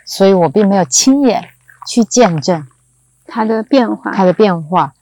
[0.04, 1.44] 所以我并没有亲眼
[1.86, 2.66] 去见证
[3.26, 4.92] 它的变化，它的变化。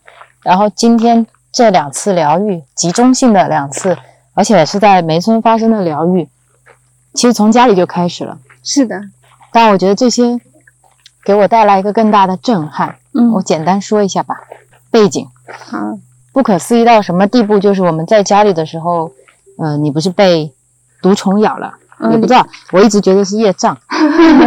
[0.42, 3.96] 然后今天这两次疗愈，集中性的两次，
[4.34, 6.28] 而且是在梅村发生的疗愈，
[7.14, 8.38] 其实从家里就开始了。
[8.62, 9.00] 是的，
[9.52, 10.40] 但我觉得这些
[11.24, 12.96] 给我带来一个更大的震撼。
[13.12, 14.36] 嗯我简单说一下吧，
[14.90, 15.26] 背景
[15.66, 15.98] 好，
[16.32, 17.58] 不可思议到什么地步？
[17.58, 19.10] 就是我们在家里的时候，
[19.58, 20.52] 呃，你不是被
[21.02, 21.74] 毒虫咬了？
[22.12, 23.76] 也不知道，我一直觉得是业障，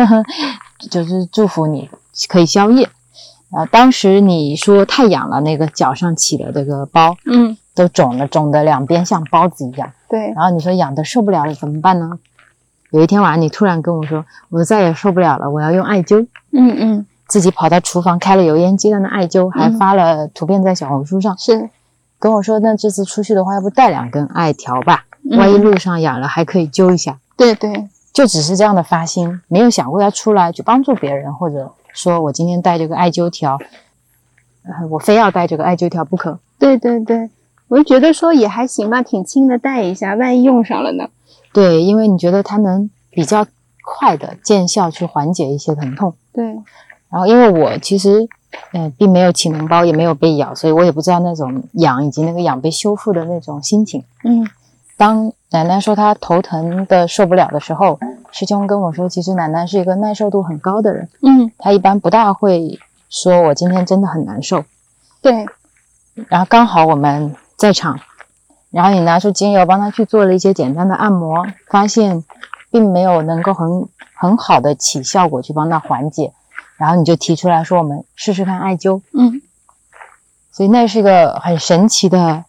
[0.90, 1.90] 就是祝福你
[2.30, 2.90] 可以消业。
[3.56, 9.92] 啊，当时你说太痒了，那个脚上起的这个包，嗯都肿了，肿的两边像包子一样。
[10.10, 12.20] 对，然后你说痒的受不了了，怎么办呢？
[12.92, 16.28] 有一天晚上，你突然跟我说，我再也受不了了，我要用艾灸。
[16.52, 21.70] 嗯嗯自己跑到厨房开了油烟机，在那艾灸，还发了图片在小红书上，是，
[22.20, 27.18] 跟我说，那这次出去的话，要不带两根艾条吧，嗯万一路上痒了还可以灸一下。
[27.36, 33.58] 对对，就只是这样的发心，没有想过要出来去帮助别人，或者说我今天带这个艾灸条，
[34.64, 36.40] 呃我非要带这个艾灸条不可。
[36.60, 37.30] 对对对，
[37.68, 41.08] 我就觉得说也还行吧，挺轻的，带一下，万一用上了呢？
[41.54, 43.46] 对，因为你觉得它能比较
[43.86, 46.14] 快的见效去缓解一些疼痛。
[46.34, 46.46] 对，
[47.10, 48.28] 然后因为我其实，
[48.72, 54.04] 呃，并没有起脓包，也没有被咬，所以我也不知道那种痒以及那个痒被修复的那种心情。
[54.24, 54.48] 嗯
[54.96, 58.00] 当奶奶说她头疼的受不了的时候，
[58.34, 64.66] 师兄跟我说，其实楠楠是一个耐受度很高的人，嗯，她一般不大会说我今天真的很难受。
[65.22, 65.46] 对，
[66.28, 68.00] 然后刚好我们在场，
[68.72, 72.26] 然后你拿出精油帮他去做了一些简单的按摩，发现
[72.72, 76.34] 并没有能够很很好的起效果去帮他缓解，
[76.78, 79.42] 然后你就提出来说我们试试看艾灸，嗯。
[80.52, 82.46] 所以那是一个很神奇的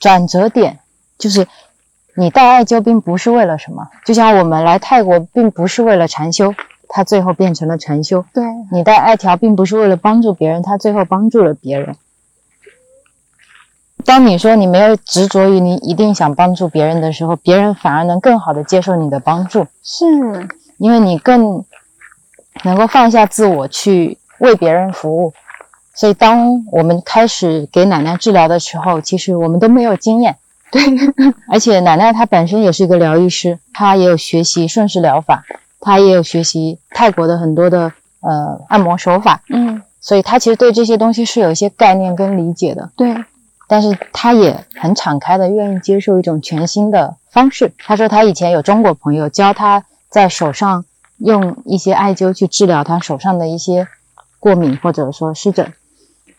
[0.00, 0.80] 转折点，
[1.18, 1.46] 就是
[2.18, 6.54] 你带艾灸并不是为了什么，就像我们来泰国并不是为了禅修，
[6.88, 11.94] 它最后变成了禅修；对，你带艾条并不是为了帮助别人，它最后帮助了别人。
[14.04, 20.06] 当你说你没有执着于你一定想帮助别人的时候，别人反而能更好的接受你的帮助，是，
[20.78, 21.64] 因为你更
[22.64, 25.34] 能够放下自我去为别人服务。
[25.92, 30.36] 所以，当我们开始给奶奶治疗的时候，其实我们都没有经验。
[30.76, 35.44] 对， 而且奶奶她本身也是一个疗愈师，她也有学习顺势疗法，
[35.80, 42.90] 她也有学习泰国的很多的呃按摩手法，嗯所以她其实对这些东西是有一些概念跟理解的。
[42.96, 43.16] 对，
[43.66, 47.72] 但是她也很敞开的愿意接受一种全新的方式。
[47.78, 50.84] 她说她以前有中国朋友教她在手上
[51.18, 53.88] 用一些艾灸去治疗她手上的一些
[54.38, 55.72] 过敏或者说湿疹，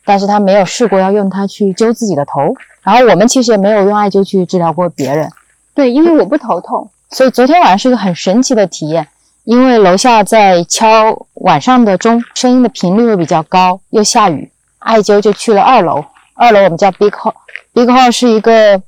[0.05, 2.53] 但是她没有试过要用它去灸自己的头。
[2.87, 5.29] 然后我们其实也没有用艾灸去治疗过别人。
[5.75, 6.89] 对，因为我不头痛。
[7.09, 9.05] 所以昨天晚上是一个很神奇的体验，
[9.43, 16.05] 因为楼下在敲晚上的钟，声音的频率会比较高，又下雨，艾灸就去了二楼。
[16.33, 18.81] 二楼我们叫 Big Hall，Big Hall 是一个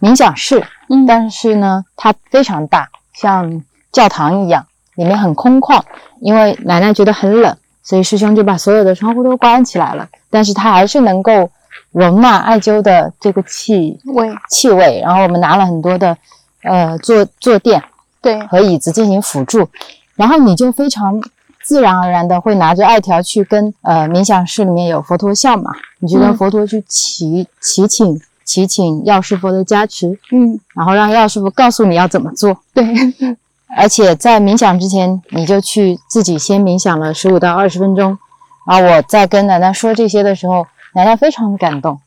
[0.00, 5.80] 冥想室，嗯但是呢，它非常大，像教堂一样，里面很空旷。
[6.20, 10.08] 因为奶奶觉得很冷，所以师兄就把所有的窗户都关起来了。
[10.28, 11.48] 但是它还是能够
[11.92, 15.00] 容纳艾灸的这个气味，气味。
[15.02, 16.16] 然后我们拿了很多的
[16.62, 17.82] 呃坐坐垫
[18.20, 19.68] 对，和椅子进行辅助，
[20.16, 21.22] 然后你就非常
[21.62, 25.70] 自然而然的会拿着艾条去跟呃冥想室里面有佛陀像嘛，
[26.00, 32.58] 你就跟嗯佛陀去祈祈请祈请药师佛的加持，嗯，然后让药师佛告诉你要怎么做。
[32.72, 32.84] 对，
[33.76, 38.18] 而且在冥想之前，你就去自己先冥想了十五到二十分钟。
[38.66, 41.98] 然后我在跟奶奶说这些的时候，奶奶非常感动。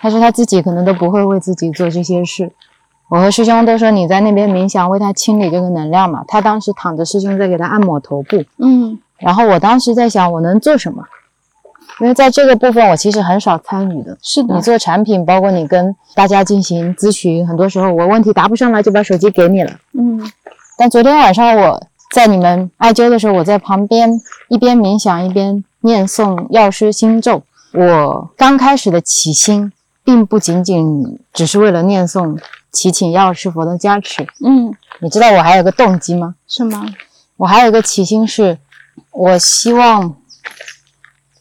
[0.00, 2.52] 她说她自己可能都不会为自己做这些事。
[3.08, 6.24] 我和师兄都说你在那边冥想，为他清理这个能量嘛。
[6.26, 8.42] 他当时躺着，师兄在给他按摩头部。
[8.56, 11.04] 嗯然后我当时在想，我能做什么？
[12.00, 14.16] 因为在这个部分，我其实很少参与的。
[14.22, 19.70] 是的你，做产品，包括你跟大家进行咨询，很多时候我问题答不上来，就把手机给你了。
[19.92, 20.18] 嗯
[20.78, 24.10] 但昨天晚上我在你们艾灸的时候，我在旁边
[24.48, 27.42] 一边冥想一边念诵药师心咒。
[27.72, 29.72] 我刚开始的起心，
[30.04, 32.38] 并不仅仅只是为了念诵
[32.70, 34.26] 祈请药师佛的加持。
[34.44, 36.34] 嗯，你知道我还有个动机吗？
[36.46, 36.84] 是吗？
[37.36, 38.58] 我还有一个起心是，
[39.10, 40.14] 我希望，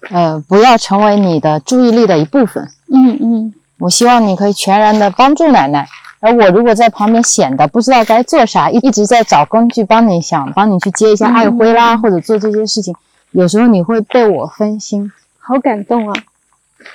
[0.10, 2.67] 呃，不要成为你的注意力的一部分。
[2.94, 5.88] 嗯嗯我希望你可以全然的帮助奶奶，
[6.20, 12.96] 而我如果在旁边显得不知道该做啥，一一直在找工具帮你想帮你去接一下爱灰啦，或者做这些事情，
[13.32, 15.12] 有时候你会被我分心，
[15.42, 16.14] 好感动啊！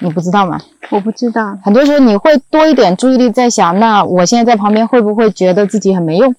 [0.01, 0.59] 你不知道吗？
[0.91, 6.35] 我不知道，很多时候你会多一点注意力在想，那我现在在旁边会不会觉得自己很没用，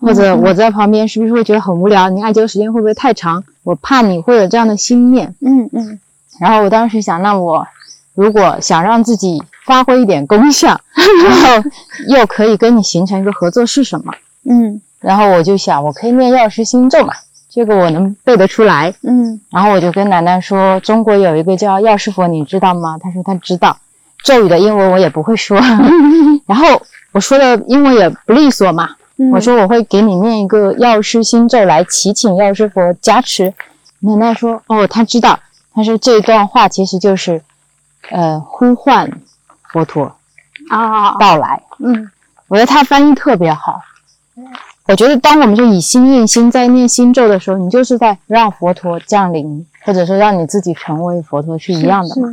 [0.00, 2.08] 或者我在旁边是不是会觉得很无聊？
[2.10, 3.42] 你艾灸时间会不会太长？
[3.64, 5.34] 我怕你会有这样的心念。
[5.40, 5.98] 嗯嗯
[6.40, 7.66] 然后我当时想，那我
[8.14, 10.80] 如果想让自己发挥一点功效，
[11.24, 11.68] 然后
[12.08, 14.12] 又可以跟你形成一个合作是什么？
[14.48, 17.14] 嗯然后我就想，我可以念药师心咒嘛，
[17.48, 18.94] 这个我能背得出来。
[19.02, 22.98] 嗯然后我就跟奶奶说，中国有一个叫药师佛，你知道吗？
[23.02, 23.78] 她说她知道。
[24.24, 25.58] 咒语的英文我也不会说，
[26.46, 26.82] 然后
[27.12, 28.90] 我说的英文也不利索嘛。
[29.16, 33.54] 嗯，我说我会给你念一个药师心咒来祈请药师佛加持。
[34.00, 35.38] 奶奶说哦，她知道。
[35.74, 37.40] 她说这段话其实就是，
[38.10, 39.10] 呃，呼唤
[39.62, 40.16] 佛陀
[40.68, 41.62] 啊，到来。
[41.78, 42.10] 嗯
[42.48, 43.82] 我觉得他翻译特别好。
[44.88, 52.28] 我觉得当我们就以心印心，在念心咒的时候，你就是在让佛陀降临，或者说让你自己成为佛陀是一样的嘛。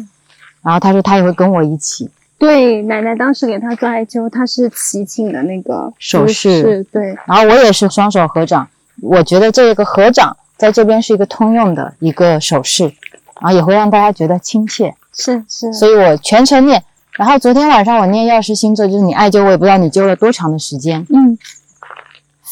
[0.63, 8.65] 然后他说他也会跟我一起，对，奶奶当时给他做艾灸，他是祈请的那个手势势，对，然后我也是双手合掌。
[9.01, 12.85] 我觉得这个合掌在这边是一个通用的一个手势，
[13.41, 16.81] 然后也会让大家觉得亲切，是是，所以我全程念。
[17.11, 21.37] 然后昨天晚上我念药师心咒，就是你艾灸，我也不知道你灸了多长的时间，嗯，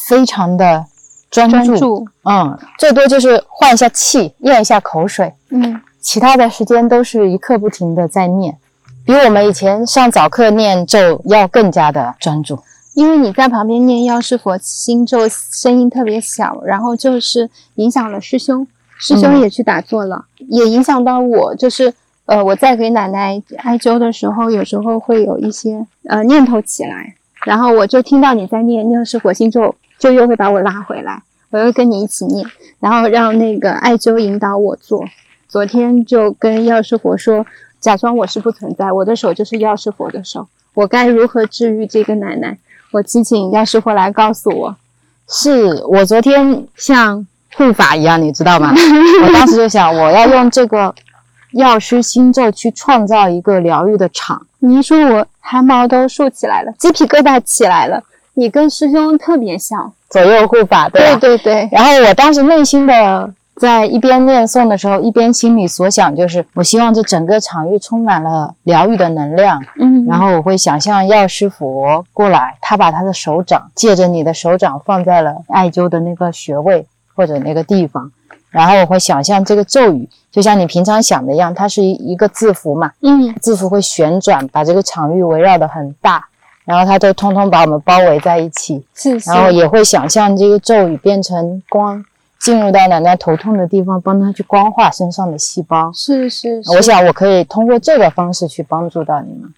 [0.08, 0.84] 非常的
[1.30, 5.80] 专注，专注，嗯，最多就是换一下气，咽一下口水，嗯。
[6.00, 8.58] 其他的时间都是一刻不停的在念，
[9.06, 12.58] 比我们以前上早课念咒要更加的专注。
[12.92, 18.66] 因为你在旁边念药师佛心咒，声音特别小，然后就是影响了师兄，
[18.98, 19.40] 师兄嗯。
[19.40, 21.94] 也去打坐了，也影响到我，就是
[22.26, 27.14] 呃我在给奶奶艾灸的时候，有时候会有一些呃念头起来，
[27.46, 32.46] 然后我就听到你在念药师佛心咒，就又会把我拉回来，我又跟你一起念，
[32.80, 35.04] 然后让那个艾灸引导我做。
[35.48, 37.46] 昨天就跟药师佛说，
[37.80, 42.58] 假装我是不存在，我的手就是药师佛的手，我该如何治愈这个奶奶？
[42.90, 44.76] 我祈请药师佛来告诉我。
[45.28, 48.74] 是我昨天像护法一样，你知道吗？
[49.24, 50.94] 我当时就想，我要用这个
[51.52, 54.46] 药师心咒去创造一个疗愈的场。
[54.58, 58.02] 你一说，我汗毛都竖起来了，鸡皮疙瘩起来了。
[58.34, 61.16] 你跟师兄特别像，左右护法，对吧？
[61.16, 69.62] 对对，然后我当时内心的在一边念诵的时候，一边心里所想就是，我希望这整个场域充满了疗愈的能量。
[69.78, 78.10] 嗯，然后我会想象药师佛过来，他把他的手掌借着你的手掌放在了艾灸的那个穴位或者那个地方，
[78.50, 86.26] 然后我会想象这个咒语，就像你平常想的一样，它是一一个字符嘛，嗯字符会旋转，把这个场域围绕的很大，
[86.64, 92.04] 然后它都通通把我们包围在一起，是是，然后也会想象这个咒语变成光，
[92.40, 95.90] 进入到奶奶头痛的地方，帮她去光化身上的细胞。
[95.92, 99.52] 是是，是我想我可以通过这个方式去帮助到你们。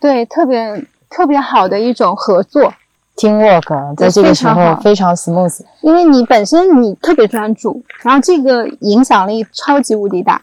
[0.00, 2.72] 对特别特别好的一种合作。
[3.16, 5.60] teamwork，在这个时候非常 smooth。
[5.82, 10.40] 因为你本身你特别专注，然后这个影响力超级无敌大。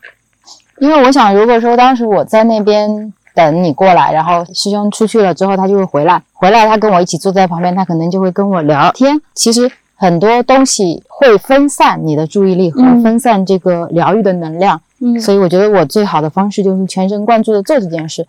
[0.78, 9.22] 因为我想，如果说当时我在那边等你过来，然后师兄出去了之后，他就会回来，回来他跟我一起坐在旁边，他可能就会跟我聊天。
[9.36, 18.26] 其实很多东西会分散你的注意力和嗯分散这个疗愈的能量，嗯所以我觉得我最好的方式就是全神贯注的做这件事。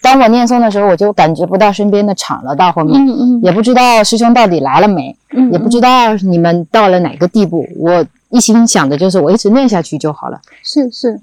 [0.00, 7.66] 当我念诵的时候，我就感觉不到身边的场了，到后面、嗯嗯也不知道师兄到底来了没，嗯，也不知道你们到了哪个地步。
[7.78, 10.40] 我一心想的就是我一直念下去就好了。
[10.62, 11.20] 是是，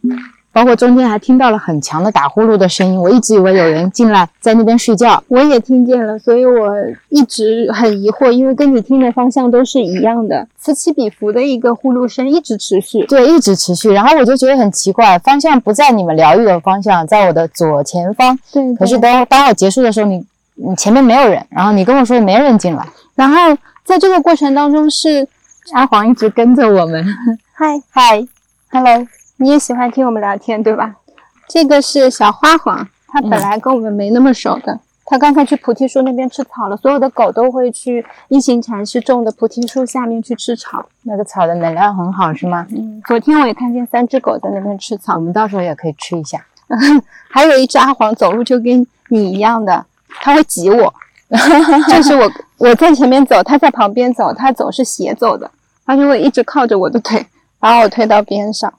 [0.54, 5.22] 包括中间还听到了很强的打呼噜的声音，我一直以为有人进来在那边睡觉。
[5.28, 6.72] 我也听见了，所以我
[7.10, 13.04] 一直很疑惑，因为跟你听的方向都是一样的，此起彼伏的一个呼噜声一直持续。
[13.08, 18.38] 对，一直持续，然后我就觉得很奇怪，方向不在你们疗愈的方向，在我的左前方。
[18.52, 20.24] 对，可是对当当我结束的时候，你
[20.54, 23.36] 你前面没有人，然后你跟我说没人进来，然后
[23.84, 25.28] 在这个过程当中是
[25.72, 27.04] 阿黄一直跟着我们。
[27.56, 28.28] 嗨嗨
[28.70, 30.96] ，Hello，你也喜欢听我们聊天，对吧？
[31.50, 34.80] 这个是小花黄，它本来跟我们没那么熟的。
[35.06, 40.86] 它刚才去菩提树那边吃草了，所有的狗都会去一行禅师种的菩提树下面去吃草。
[41.04, 42.66] 那个草的能量很好是吗？
[42.72, 46.44] 嗯，昨天我也看见三只狗在那边吃草我，们到时候也可以吃一下。
[47.30, 49.86] 还有一只阿黄走路就跟你一样的，
[50.22, 50.94] 它会挤我，
[51.92, 55.52] 就是我我在前面走，它在旁边走，它总是斜走的，
[55.86, 57.28] 它就会一直靠着我的腿，
[57.60, 58.74] 把我推到边上。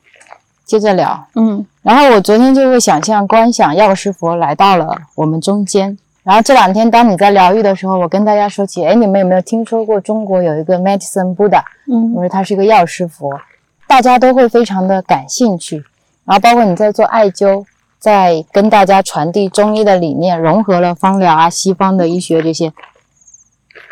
[0.64, 5.98] 接着聊，嗯然后我昨天就会想象观想药师佛来到了我们中间。
[6.22, 11.62] 然后这两天当你在疗愈的时候，我跟大家说起，哎，你们有没有听说过中国有一个 Medicine Buddha？
[11.86, 13.38] 嗯因嗯为他是一个药师佛，
[13.86, 15.84] 大家都会非常的感兴趣。
[16.24, 17.66] 然后包括你在做艾灸，
[17.98, 22.72] 在跟大家传递中医的理念，融合了方疗啊、西方的医学这些。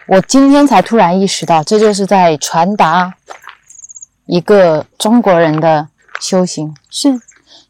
[0.06, 3.12] 我今天才突然意识到，这就是在传达
[4.24, 5.86] 一个中国人的
[6.22, 6.74] 修行。
[6.88, 7.20] 是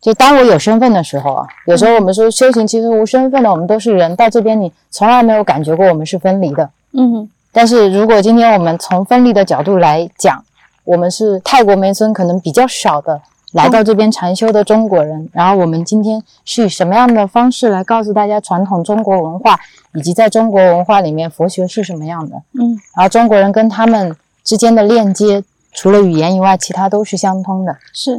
[0.01, 6.71] 就当我有身份的时候啊，有时候我们说修行其实无身份的，我们都是人，到这边你从来没有感觉过我们是分离的。
[6.93, 10.45] 嗯但是如果今天我们从分离的角度来讲，
[10.85, 13.21] 我们是泰国梅村可能比较少的
[13.53, 19.61] 来到这边禅修的中国人，然后我们今天是以什么样的方式来告诉大家传统中国文化，
[19.95, 22.37] 以及在中国文化里面佛学是什么样的？
[22.59, 27.77] 嗯然后中国人跟他们之间的链接，除了语言以外，其他都是相通的。
[27.93, 28.19] 是。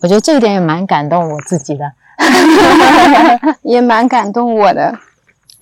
[0.00, 1.92] 我觉得这一点也蛮感动我自己的。
[3.62, 4.98] 也蛮感动我的。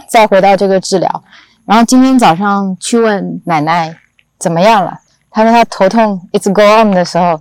[0.08, 1.24] 再回到这个治疗，
[1.66, 3.94] 然后今天早上去问奶奶
[4.38, 5.00] 怎么样了，
[5.30, 7.32] 她说她头痛 it's go on 的时候，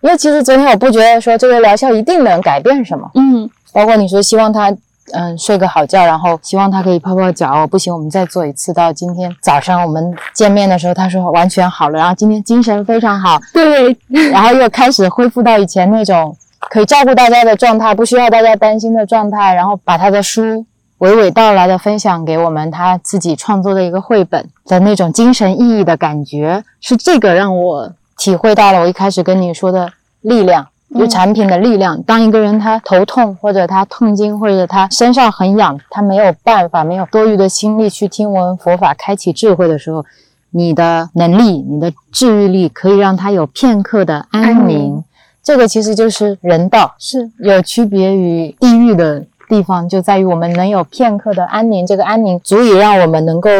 [0.00, 4.74] 因为其实昨天我不觉得说这个疗效一定能改变什么，嗯包括你说希望她
[5.12, 8.72] 嗯睡个好觉，然后希望他可以泡泡脚，哦不行我们再做一次。
[8.72, 13.96] 到今天早上我们见面的时候，他说完全好了，然后今天精神非常好，对，
[14.30, 16.36] 然后又开始恢复到以前那种
[16.70, 20.64] 可以照顾大家的状态，不需要大家担心的状态，然后把他的书
[20.98, 29.92] 娓娓道来的分享给我们，他自己创作的一个绘本的那种精神意义的感觉，是这个让我体会到了我一开始跟你说的
[30.22, 30.68] 力量。
[30.98, 40.04] 就产品的力量，当一个人他头痛，或者他痛经，或者他身上很痒，他没有办法，没有多余的心力去听闻佛法，开启智慧的时候，
[40.50, 45.02] 你的能力、你的治愈力可以让他有片刻的安宁。
[45.42, 51.86] 这个其实就是人道，是有区别于地狱的地方，就在于我们能有片刻的安宁。
[51.86, 53.50] 这个安宁足以让我们能够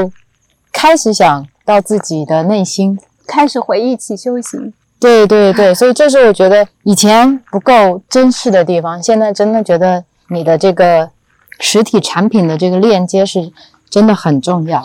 [0.72, 2.98] 开始想到自己的内心。
[3.26, 4.72] 开始回忆起修行。
[5.04, 11.10] 对对对，所以这是我觉得以前不够珍视的地方，现在真的觉得你的这个
[11.60, 13.52] 实体产品的这个链接是
[13.90, 14.82] 真的很重要。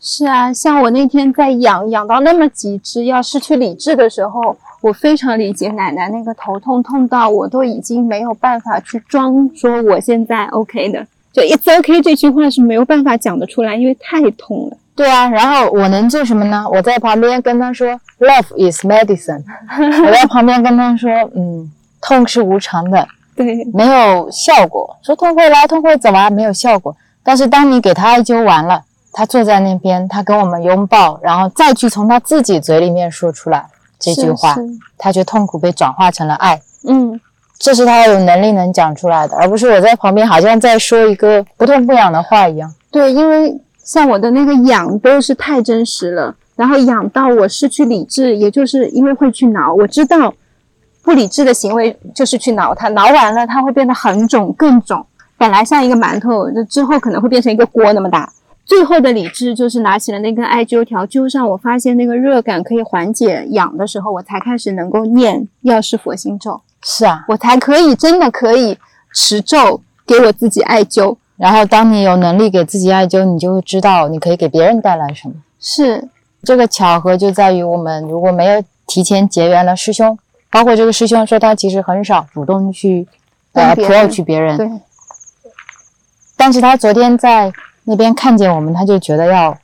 [0.00, 14.76] 是啊，像我那天在养养到那么极致，要失去理智的时候，我非常理解奶奶那个头痛痛到我都已经没有办法去装说我现在 OK 的，就 It's OK 这句话是没有办法讲得出来，因为太痛了。
[15.00, 16.62] 对啊，然后我能做什么呢？
[16.70, 19.42] 我在旁边跟他说，Love is medicine。
[20.06, 21.72] 我在旁边跟他说，嗯，
[22.02, 24.94] 痛是无常的， 对，没有效果。
[25.02, 26.94] 说痛会来，痛会走啊，没有效果。
[27.22, 33.64] 但是当你给他艾灸完了，他坐在那边，他跟我们拥抱，然后再去从他自己嘴里面说出来
[33.98, 36.60] 这句话，是是他觉得痛苦被转化成了爱。
[36.86, 37.18] 嗯，
[37.58, 42.70] 这是他有能力能讲出来的，而不是我在旁边好像在说一个不痛不痒的话一样。
[42.90, 50.32] 对，因为像我的那个痒都是太真实了，然后痒到我失去理智，也就是因为会去挠，我知道
[51.02, 55.04] 不理智的行为就是去挠它，挠完了它会变得很肿更肿，
[55.36, 58.30] 本来像一个馒头，就之后可能会变成一个锅那么大，
[58.64, 67.24] 最后的理智就是拿起了那根艾灸条，灸上，我发现那个热感可以缓解痒的时候，我才开始能够念药师佛心咒，是啊。
[67.28, 68.78] 我才可以真的可以
[69.12, 71.16] 持咒给我自己艾灸。
[71.40, 75.34] 然后，当你有能力给自己艾灸，你就会知道你可以给别人带来什么。
[75.58, 76.06] 是。
[76.42, 80.18] 这个巧合就在于我们如果没有提前结缘了师兄，
[80.50, 83.08] 包括这个师兄说他其实很少主动去
[83.52, 84.70] 呃 approach 别人，对，
[86.36, 87.50] 但是他昨天在
[87.84, 89.56] 那边看见我们，他就觉得要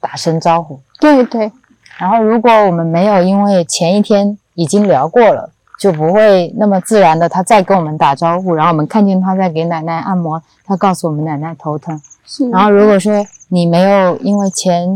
[0.00, 0.78] 打声招呼。
[1.00, 1.50] 对对，
[1.98, 8.54] 然后，如果我们没有因为前一天已经聊过了，就不会那么自然的他再跟我们打招呼。
[8.54, 12.00] 然后我们看见他在给奶奶按摩，他告诉我们奶奶头疼。
[12.24, 12.48] 是。
[12.50, 14.88] 然后如果说你没有因为前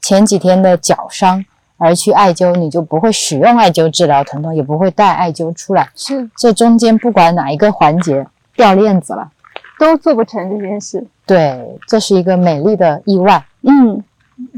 [0.00, 1.44] 前几天的脚伤
[1.76, 5.88] 而去艾灸，你就不会使用艾灸治疗疼痛，也不会带艾灸出来。
[5.94, 9.30] 是这中间不管哪一个环节掉链子了，
[9.78, 11.06] 都做不成这件事。
[11.26, 13.44] 对，这是一个美丽的意外。
[13.62, 14.02] 嗯，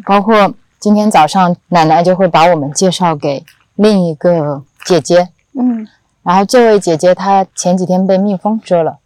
[0.05, 3.45] 包括今天早上奶奶就会把我们介绍给
[3.75, 5.87] 另一个姐姐，嗯，
[6.23, 8.99] 然后这位姐姐她前几天被蜜蜂蛰了，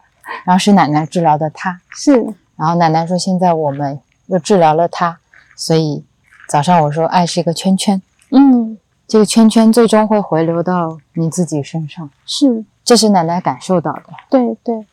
[0.45, 2.13] 然后是奶奶治疗的她，是。
[2.57, 5.19] 然后奶奶说现在我们又治疗了她，
[5.57, 6.05] 所以
[6.49, 8.79] 早上我说爱是一个圈圈，嗯。
[9.07, 14.05] 这个圈圈最终会回流到你自己身上，是，这是奶奶感受到的。
[14.31, 14.87] 对对，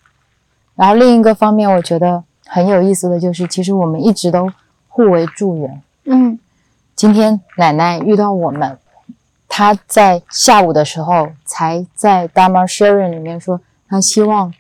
[0.76, 4.52] 然后另一个方面，我觉得很有意思的就是，其实我们一直都
[4.90, 5.82] 互为助缘。
[6.04, 6.38] 嗯。
[6.94, 8.78] 今天奶奶遇到我们，
[9.54, 14.54] 她在下午的时候才在 Dharma Sharing 里面说，他希望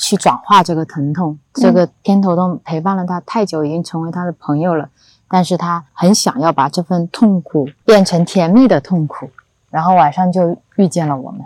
[0.00, 1.40] 去转化这个疼痛。
[1.52, 4.88] 这个偏头痛陪伴了他太久，已经成为他的朋友了。
[5.26, 9.28] 但是他很想要把这份痛苦变成甜蜜的痛苦，
[9.70, 11.40] 然后晚上就遇见了我们。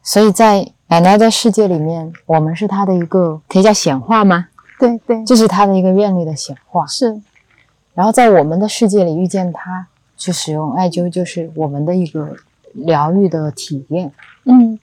[0.00, 4.46] 所以在奶奶的世界里面，我们是他的一个可以叫显化吗？
[4.78, 6.86] 对对，这是他的一个愿力的显化。
[6.86, 7.20] 是
[7.92, 12.36] 然后在我们的世界里遇见他，去使用艾灸，就是我们的一个
[12.72, 14.12] 疗愈的体验
[14.44, 14.78] 嗯，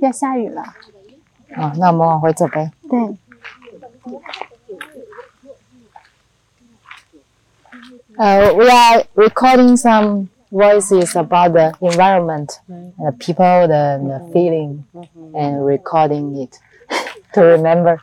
[0.00, 0.62] 要下雨了。
[1.54, 1.72] 啊。
[1.78, 2.70] 那我们往回走呗。
[2.88, 3.16] 对，
[8.16, 12.58] 呃、w e are recording some voices about the environment,
[12.98, 14.84] the people, the, the feeling,
[15.34, 16.58] and recording it
[17.32, 17.98] to remember.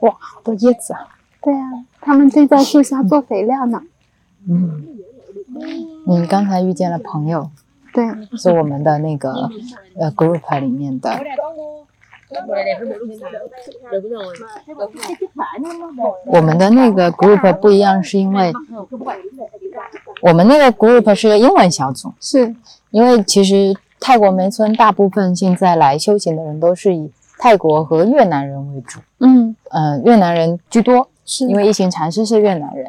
[0.00, 1.08] 哇，好多叶子啊！
[1.40, 3.82] 对啊，他们正在树下做肥料呢。
[4.48, 4.86] 嗯，
[6.06, 7.50] 你刚才遇见了朋友，
[7.92, 8.06] 对，
[8.38, 9.50] 是我们的那个
[9.98, 11.10] 呃 group 里面的。
[16.26, 18.52] 我们的那个 group 不一样，是因为
[20.22, 22.54] 我们那个 group 是个英文小组，是。
[22.90, 29.56] 因为其实泰国梅村大部分现在来修行的人都是以泰国和越南人为主，嗯。
[29.70, 32.86] 嗯、越南人居多，是因为一行禅师是越南人。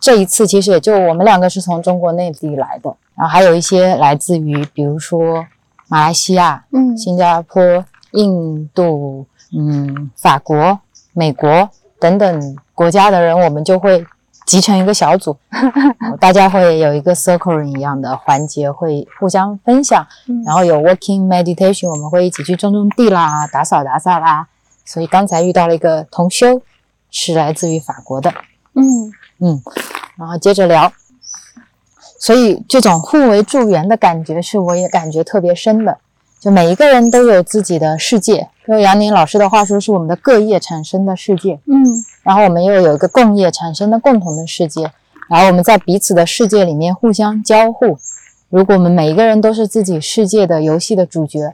[0.00, 5.46] 这一次其实也就我们两个是从中国内地来的，然后还有一些来自于比如说
[5.88, 9.26] 马来西亚、嗯新加坡、印度、
[9.56, 10.80] 嗯，法国、
[11.12, 11.68] 美国
[12.00, 14.04] 等等国家的人，我们就会
[14.44, 15.36] 集成一个小组，
[16.18, 24.48] 大家会有一个 circle 一样的环节，会互相分享，嗯然后有 working meditation，我们会一起去种种地啦，打扫打扫啦。
[24.84, 26.60] 所以刚才遇到了一个同修，
[27.12, 28.34] 是来自于法国的，
[28.74, 29.62] 嗯嗯，
[30.16, 30.92] 然后接着聊。
[32.18, 35.98] 所以这种互为助缘的感觉是我也感觉特别深的。
[36.40, 41.60] 就每一个人都有自己的世界，用杨宁老师的话说，是我们的各业产生的世界。
[41.66, 41.84] 嗯
[42.22, 44.90] 然后我们又有一个共业产生的共同的世界，
[45.28, 47.98] 然后我们在彼此的世界里面互相交互。
[48.48, 51.52] 如果我们每一个人都是自己世界的游戏的主角，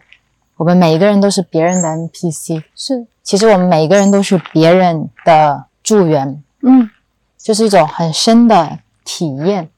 [0.59, 2.63] 我们每一个人都是别人的 NPC。
[2.75, 6.91] 是其实我们每一个人都是别人的助缘，嗯
[7.39, 9.71] 就是一种很深的体验。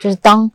[0.00, 0.50] 就是当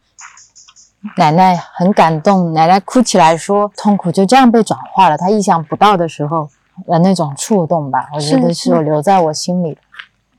[1.15, 6.49] 奶奶很感动，奶奶哭起来说痛苦就这样被转化了，她意想不到的时候
[6.85, 9.81] 的那种触动吧，我觉得是是我留在我心里的。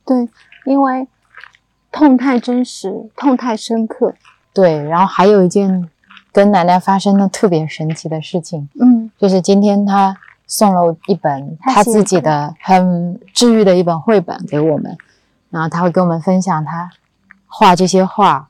[0.04, 0.28] 对，
[0.66, 1.06] 因为
[1.92, 4.14] 痛太真实，痛太深刻。
[4.52, 5.88] 对，然后还有一件
[6.32, 10.16] 跟奶奶发生的特别神奇的事情，嗯就是今天他
[10.46, 14.96] 送了一本他自己的很治愈的一本绘本给我们，
[15.50, 16.90] 然后他会跟我们分享他
[17.46, 18.48] 画这些画，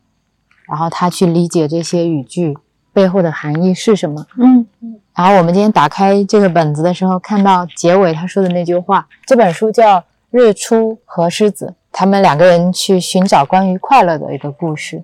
[0.67, 2.57] 然后他去理解这些语句
[2.93, 4.27] 背后的含义是什么。
[4.37, 4.67] 嗯
[5.15, 9.99] 然后我们今天打开这个本子的时候，看到结尾他说的那句话，这本书叫
[10.31, 15.03] 《日出和狮子》，他们两个人去寻找关于快乐的一个故事。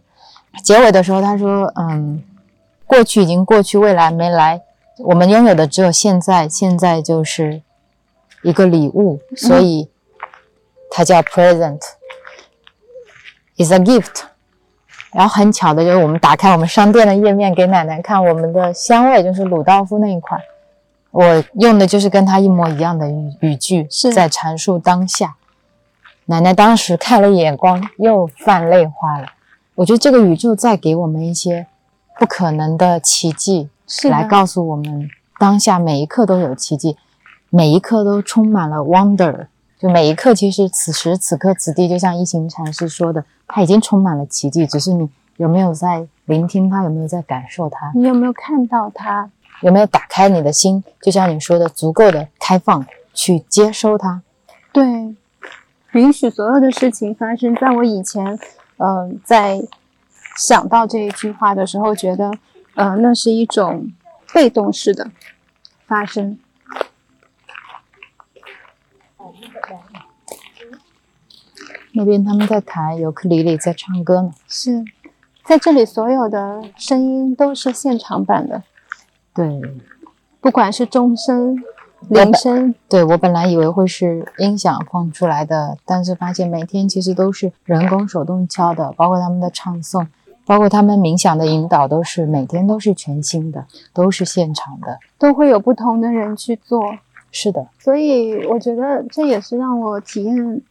[0.62, 2.22] 结尾的时候，他说：“嗯，
[2.86, 4.62] 过去已经过去，未来没来，
[4.99, 7.62] 我们拥有的只有现在，现在就是
[8.42, 9.90] 一个礼物，所以
[10.90, 11.82] 它叫 present，is
[13.72, 14.22] a gift。
[15.12, 20.40] 然后很巧的就是，我们打开我们商店的页面给奶奶看，我们的香味就是鲁道夫那一款，
[21.12, 25.36] 我用的就是跟他一模一样的语语句，是在阐述当下。
[26.26, 29.28] 奶奶当时看了眼光，又泛泪花了。
[29.76, 31.66] 我觉得这个宇宙在给我们一些
[32.18, 35.09] 不可能的奇迹，是来告诉我们
[35.39, 36.97] 当下每一刻都有奇迹，
[37.51, 39.47] 每一刻都充满了 wonder。
[39.78, 49.28] 就每一刻，其实此时此刻此地，就像一行禅师说的，它已经充满了奇迹，只是你有没有在聆听它，有没有在感受它，你有没有看到它？
[49.61, 54.22] 有没有打开你的心，就像你说的，足够的开放去接收它。
[54.72, 55.14] 对，
[55.93, 57.55] 允许所有的事情发生。
[57.55, 58.39] 在我以前，
[58.78, 59.61] 呃，在
[60.37, 62.32] 想到这一句话的时候，觉得，
[62.74, 63.92] 呃，那是一种
[64.32, 65.10] 被动式的
[65.86, 66.38] 发生。
[71.92, 74.32] 那边他们在弹尤克里里，在唱歌呢。
[74.48, 74.84] 是
[75.44, 78.64] 在这里，所有的声音都是现场版的，
[79.32, 79.60] 对，
[80.40, 81.56] 不管是钟声、
[82.08, 90.08] 铃声，对我本来以为会是音响放出来的，但是发现每天其实都是人工手动敲的，包括他们的唱诵，
[90.47, 94.99] 包括他们冥想的引导，都是每天都是全新的，都是现场的。
[95.18, 96.82] 都会有不同的人去做。
[97.36, 100.62] 是的，所以我觉得这也是让我体验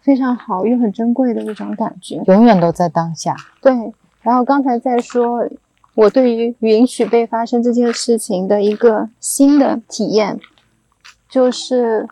[0.00, 2.22] 非常好又很珍贵的一种感觉。
[2.26, 3.36] 永远都在当下。
[3.60, 5.46] 对，然后刚才在说，
[5.94, 10.40] 我对于允许被发生这件事情的一个新的体验，
[11.28, 12.08] 就是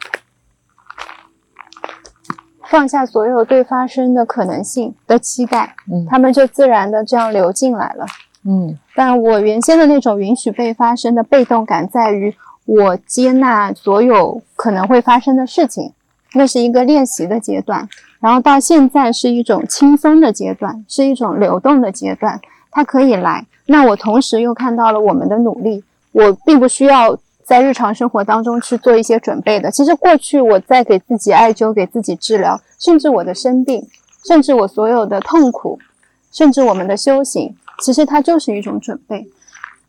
[2.68, 8.06] 放下所有对发生的可能性的期待，嗯他们就自然的这样流进来了。
[8.46, 12.34] 嗯但我原先的那种允许被发生的被动感，在于
[12.66, 15.92] 我接纳所有可能会发生的事情，
[16.34, 17.88] 那是一个练习的阶段。
[18.20, 22.40] 然后到现在是一种轻松的阶段，是一种流动的阶段，
[22.70, 23.44] 它可以来。
[23.66, 29.70] 那我同时又看到了我们的努力，我并不需要在日常生活当中去做一些准备的。
[29.70, 33.86] 其实过去我在给自己艾灸、给自己治疗，甚至我的生病，
[34.26, 35.78] 甚至我所有的痛苦，
[36.32, 39.28] 甚至我们的修行，其实它就是一种准备。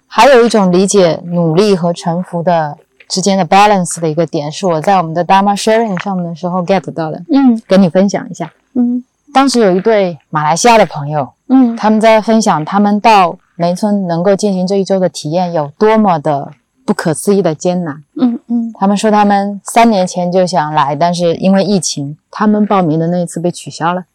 [0.07, 2.77] 还有一种理解努力和臣服的
[3.09, 8.51] 之间的 balance 的一个点，是我在我们的 Dharma Sharing 上面的时候 get 到的，嗯跟你分享一下。
[8.73, 9.03] 嗯
[9.33, 16.51] 当时有一对马来西亚的朋友，嗯他们在分享他们到梅村能够进行这一周的体验有多么的
[16.85, 18.03] 不可思议的艰难。
[18.21, 24.05] 嗯嗯他们说他们三年前就想来，但是因为疫情，他们报名的那一次被取消了。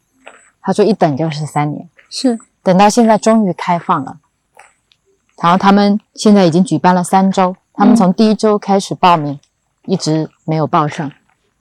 [0.61, 4.17] 他说一等就是三年，是等到现在终于开放了。
[5.41, 9.39] 然后他们现在已经举办了三周，他们从第一周开始报名，
[9.85, 11.11] 一直没有报上，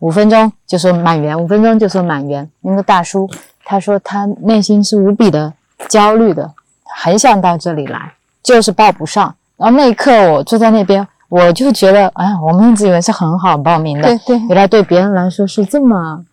[0.00, 2.50] 五分钟就说满员，五分钟就说满员。
[2.60, 3.28] 那个大叔
[3.64, 5.54] 他说他内心是无比的
[5.88, 6.52] 焦虑的，
[6.84, 9.34] 很想到这里来，就是报不上。
[9.60, 16.24] 然后那一刻我坐在那边，我就觉得，哎，我们一直以为是很好报名的，对对原来对别人来说是这么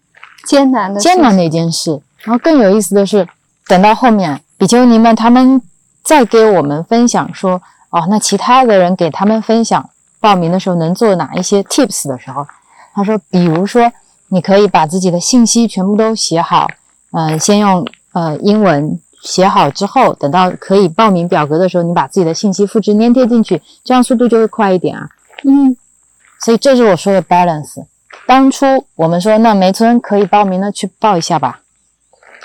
[0.45, 2.01] 艰难的艰难的一件事。
[2.23, 3.27] 然后更有意思的是，
[3.67, 5.61] 等到后面比丘尼们他们
[6.03, 9.89] 再给我们分享说，哦，那其他的人给他们分享
[10.21, 12.47] 报名的时候能做哪一些 tips 的时候，
[12.93, 13.91] 他说，比如说
[14.29, 16.65] 你可以把自己的信息全部都写好，
[17.11, 25.09] 呃，先用呃英文写好之后，等到可以报名表格的时候，你把自己的信息复制粘贴进去，这样速度就会快一点啊。
[25.43, 25.75] 嗯。
[26.39, 27.83] 所以这是我说的 balance。
[28.27, 31.61] 当初我们说那梅村可以报名，那去报一下吧，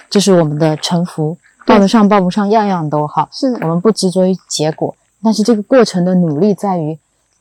[0.08, 3.52] 这是我们的沉浮，报得上报不上样样都好，是。
[3.60, 6.98] 我们不执着于结果，但是这个过程的努力在于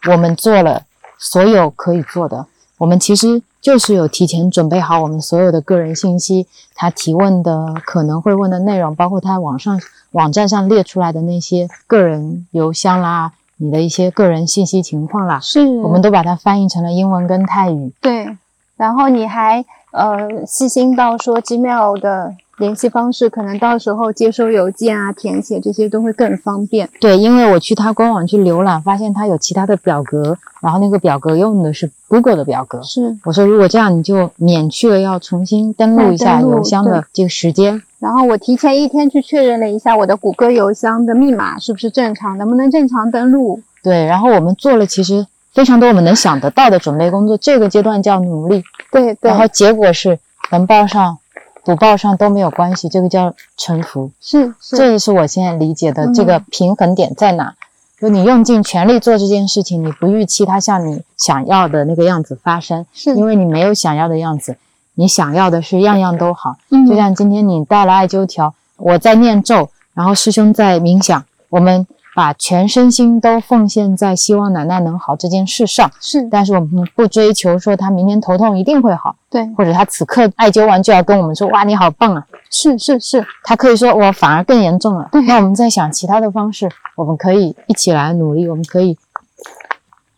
[0.09, 0.83] 我们做了
[1.17, 2.45] 所有可以做的，
[2.77, 9.79] 我们其实就是有提前准备好我们所有的个人信息，他提问的可能会问的内容，包括他网上
[10.11, 17.93] 网站上列出来的那些个人邮箱啦，你的一些个人信息情况啦，是，我们都把它翻译成了英文跟泰语。
[18.01, 18.35] 对，
[18.77, 26.87] 然后你还呃细心到说 Gmail 的联系方式，可能到时候接收邮件啊、填写这些都会更方便。
[27.01, 32.81] 对，因为我去他官网去浏览，发现他有其他的表格，然后那个表格用的是 Google 的表格。
[32.83, 37.81] 是，我说如果这样，你就免去了要重新登录一下邮箱的这个时间。
[37.99, 43.61] 然后我提前一天去确认了一下我的谷歌邮箱的密码是不是正常，能不能正常登录。
[43.83, 50.19] 对，然后我们做了其实非常多我们能想得到的准备工作，这个阶段叫努力，对对然，后结果是
[50.51, 51.17] 能报上
[51.63, 54.11] 不报上都没有关系，这个叫臣服。
[54.19, 57.53] 是是，这是我现在理解的这个嗯平衡点在哪。
[57.99, 64.57] 就你用尽全力做这件事情，你不预期它像你想要的那个样子发生，是因为你没有想要的样子，
[64.95, 66.55] 你想要的是样样都好。
[66.71, 71.85] 嗯就像今天你带了艾灸条，我在念咒，然后师兄在冥想，我们
[72.15, 75.91] 把全身心都奉献在希望奶奶能好这件事上。
[75.99, 85.09] 是但是我们不追求说她明天头痛一定会好，对，或者她此刻艾灸完就要跟我们说哇你好棒啊，是是是，她可以说我反而更严重了。
[85.27, 88.97] 那我们在想其他的方式，我们可以一起来努力，我们可以，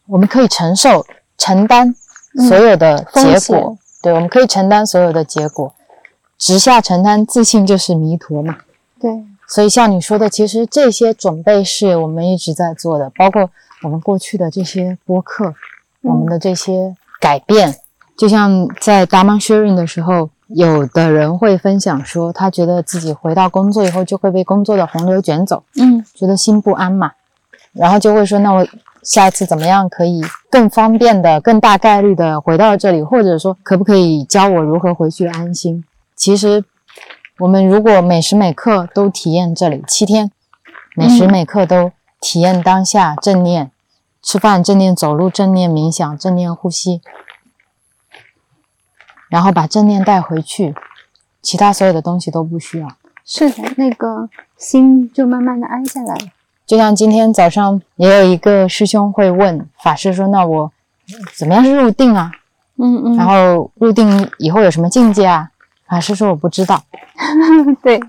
[0.08, 1.06] 我们可以承受
[1.38, 1.94] 承担
[2.48, 5.74] 所有的结险果，对，我们可以承担所有的结果，
[6.38, 8.58] 直下承担，自信就是弥陀嘛。
[9.00, 13.50] 对，所以像你说的，其实这些准备是我们一直在做的，包括
[13.84, 15.54] 我们过去的这些播客，
[16.02, 17.76] 我们的这些改变。
[18.16, 27.12] 就像在 Dharma sharing 的时候，有的人会分享说，他觉得自己回到工作以后就会被工作的洪流卷走，嗯觉得心不安嘛，
[27.74, 28.66] 然后就会说，那我
[29.02, 35.84] 下一次怎么样可以更方便的、更大概率的回到这里，或者说可不可以教我如何回去安心？
[36.16, 36.64] 其实，
[37.40, 40.32] 我们如果每时每刻都体验这里七天，
[40.96, 43.72] 每时每刻都体验当下正念，
[44.22, 47.02] 吃饭正念、走路正念、冥想正念、呼吸，
[49.30, 50.76] 然后把正念带回去，
[51.42, 52.88] 其他所有的东西都不需要。
[53.26, 56.28] 是的，那个心就慢慢的安下来了。
[56.68, 60.72] 就像今天早上也有一个师兄会问法师说：“那我
[61.36, 62.32] 怎么样是入定啊？
[62.78, 65.50] 嗯嗯，然后入定以后有什么境界啊？”
[65.94, 66.82] 法师说：“我不知道。
[67.84, 68.00] 对，”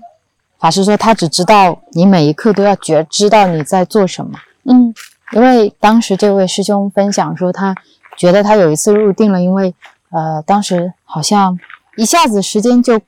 [0.57, 4.39] 法师说：“他只知道你每一刻都要觉知到你在做什么。
[4.63, 4.91] 嗯
[5.33, 7.75] 因为当时这位师兄分享说，他
[8.17, 9.75] 觉得他有一次入定了，因为
[10.09, 11.59] 呃，当时好像
[11.95, 12.99] 一下子时间就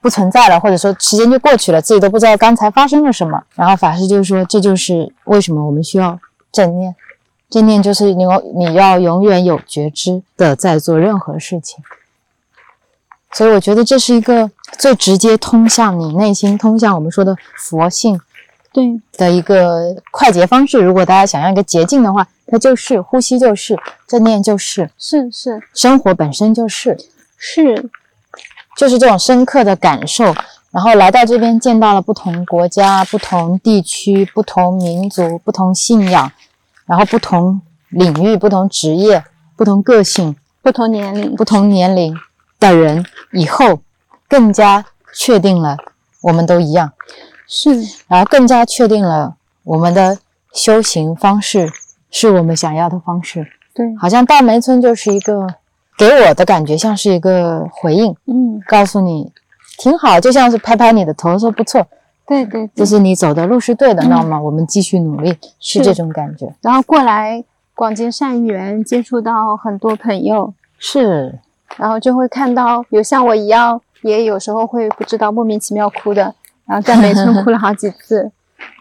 [0.00, 3.42] 不存在了，或者说时间就过去了，自己都不知道刚才发生了什么。
[3.56, 6.16] 然后法师就说，这就是为什么我们需要
[6.52, 6.94] 正念。
[7.48, 11.82] 正念就是你有你要永远有觉知的在做任何事情。
[13.32, 18.20] 所以我觉得这是一个最直接通向你内心、通向我们说的佛性
[18.72, 20.78] 对，的一个快捷方式。
[20.80, 26.96] 如果大家想要一个捷径的话，它就是呼吸，就是正念，就是是是生活本身就是，
[27.36, 27.90] 是，
[28.76, 30.34] 就是这种深刻的感受。
[30.70, 36.30] 然后来到这边，见到了不同国家、不同地区、不同民族、不同信仰，
[36.86, 39.24] 然后不同领域、不同职业、
[39.56, 42.16] 不同个性、不同年龄，不同年龄
[42.60, 43.80] 的人，以后
[44.28, 45.76] 更加确定了
[46.22, 46.92] 我们都一样。
[47.48, 47.70] 是
[48.06, 49.34] 然后更加确定了
[49.64, 50.18] 我们的
[50.52, 51.68] 修行方式
[52.08, 53.44] 是我们想要的方式。
[53.74, 55.46] 对，好像大梅村就是一个
[55.98, 59.32] 给我的感觉像是一个回应，嗯，告诉你
[59.78, 61.84] 挺好，就像是拍拍你的头说不错，
[62.26, 65.84] 对对对，就是你走的路是对的，嗯那么我们继续努力，是是。
[65.84, 66.54] 这种感觉。
[66.60, 67.42] 然后过来
[67.74, 71.38] 广结善缘，接触到很多朋友，是，
[71.76, 76.34] 然后就会看到有像我一样，也有时候会不知道莫名其妙哭的，
[76.66, 78.30] 然后在梅村哭了好几次，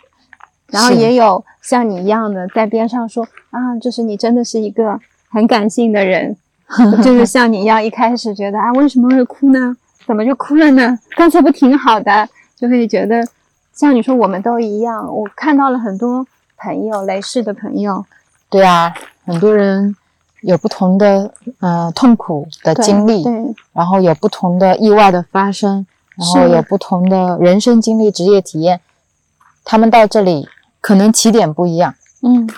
[0.67, 6.35] 然后也有像你一样的在边上说啊，就是你真的是一个很感性的人，
[7.03, 9.75] 就是像你一样，一开始觉得啊，为什么会哭呢？
[10.05, 10.97] 怎么就哭了呢？
[11.15, 12.27] 刚才不挺好的？
[12.55, 13.23] 就会觉得
[13.73, 15.05] 像你说，我们都一样。
[15.15, 16.25] 我看到了很多
[16.57, 18.03] 朋友，雷氏的朋友，
[18.49, 18.93] 对啊，
[19.25, 19.95] 很多人
[20.41, 23.55] 有不同的呃痛苦的经历，对。
[23.73, 25.85] 然后有不同的意外的发生，
[26.15, 28.81] 然后有不同的人生经历、职业体验，
[29.63, 30.47] 他们到这里
[30.81, 32.49] 可能起点不一样，嗯，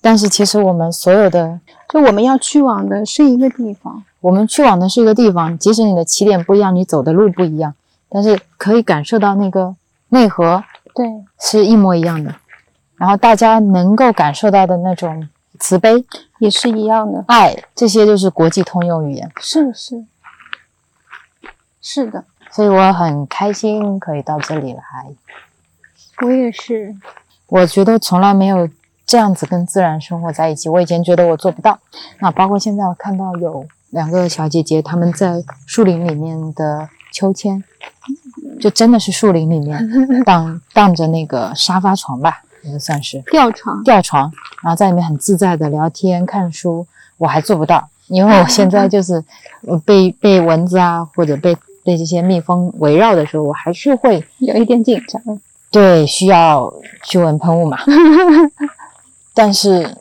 [0.00, 4.04] 但是其实我们所有的，就我们要去往的是一个地方。
[4.20, 7.74] 我们去往的是一个地方，即使你的起点不一样，你走的路不一样，
[8.08, 9.74] 但是可以感受到那个
[10.10, 10.62] 内核
[10.94, 11.04] 对，
[11.40, 12.32] 是一模一样的，
[12.96, 15.28] 然后大家能够感受到的那种
[15.62, 16.04] 慈悲、
[16.40, 17.24] 也是一样的。
[17.28, 19.30] 爱，这些就是国际通用语言。
[19.40, 20.04] 是是
[21.80, 24.82] 是的，所以我很开心可以到这里来。
[26.20, 26.96] 我也是。
[27.46, 28.68] 我觉得从来没有
[29.06, 30.68] 这样子跟自然生活在一起。
[30.68, 31.78] 我以前觉得我做不到，
[32.18, 37.62] 那包括现在我看到有两个小姐姐，她们在树林里面的秋千，
[38.60, 39.78] 就真的是树林里面
[40.26, 44.32] 荡荡着那个沙发床吧，应该算是吊床，吊床，
[44.62, 46.86] 然后在里面很自在的聊天看书。
[47.18, 49.22] 我还做不到，因为我现在就是
[49.68, 55.22] 呃被被蚊子啊或者被被这些蜜蜂围绕的时候，我还是会有一点紧张。
[55.70, 56.72] 对，需要
[57.04, 57.78] 驱蚊喷雾嘛。
[59.32, 59.96] 但是，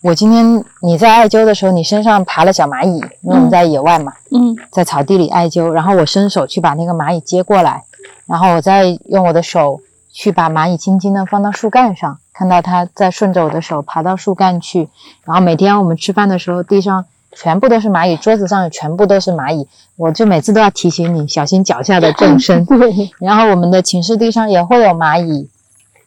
[0.00, 7.82] 我今天你在艾灸的时候，你身上爬了小蚂蚁，因为我们在野外嘛，嗯在草地里艾灸，然后我伸手去把那个蚂蚁接过来，
[8.26, 9.80] 然后我再用我的手
[10.14, 14.88] 去把蚂蚁轻轻的放到树干上，看到它在顺着我的手爬到树干去。
[15.24, 22.64] 然后每天我们吃饭的时候，地上全部都是蚂蚁，桌子上也全部都是蚂蚁，我就每次都要提醒你小心脚下的众生。
[22.64, 25.50] 对，然后我们的寝室地上也会有蚂蚁，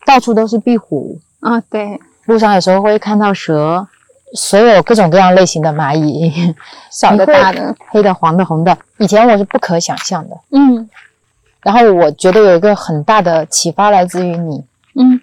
[0.05, 3.85] 到处都是壁虎，啊，对，路上有时候会看到蛇，
[4.33, 6.55] 所有各种各样类型的蚂蚁，
[6.89, 10.37] 小的大的，黑的、黄的、红的，以前我是不可想象的。
[10.51, 10.89] 嗯
[11.61, 14.63] 然后我觉得有一个很大的启发来自于你，
[14.95, 15.19] 嗯，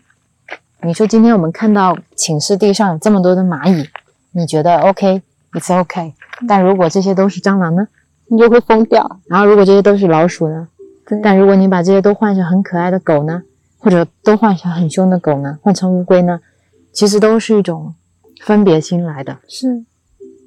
[0.82, 3.88] 你说今天我们看到寝室地上有这么多的蚂蚁，
[4.32, 6.12] 你觉得 OK，it's OK，
[6.46, 7.86] 但如果这些都是蟑螂呢？
[8.26, 9.20] 你就会疯掉。
[9.26, 10.68] 然后如果这些都是老鼠呢？
[11.06, 11.20] 对。
[11.22, 13.42] 但如果你把这些都换成很可爱的狗呢，
[13.78, 16.40] 或者都换成很凶的狗呢，换成乌龟呢，
[16.90, 17.94] 其实都是一种
[18.40, 19.36] 分别心来的。
[19.46, 19.84] 是，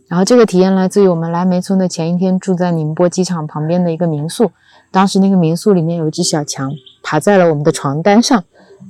[0.07, 4.51] 然后这个体验来自于我们来梅村的前一天住在宁波机场旁边的一个民宿，
[4.91, 6.71] 当时那个民宿里面有一只小强
[7.03, 8.43] 爬在了我们的床单上，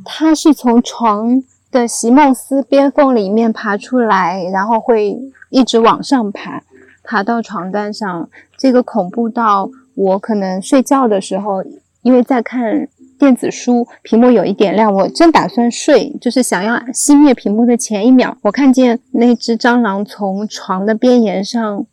[0.06, 5.18] 它是从床的席梦思边缝里面爬出来，然后会
[5.50, 6.64] 一直往上爬，
[7.04, 8.30] 爬到床单上。
[8.58, 11.64] 这个恐怖到我可能睡觉的时候，
[12.02, 12.88] 因为在看
[13.20, 21.86] 电子书，屏幕有一点亮，我正打算睡，就是想要熄灭屏幕的前一秒，我看见那只蟑螂从床的边沿上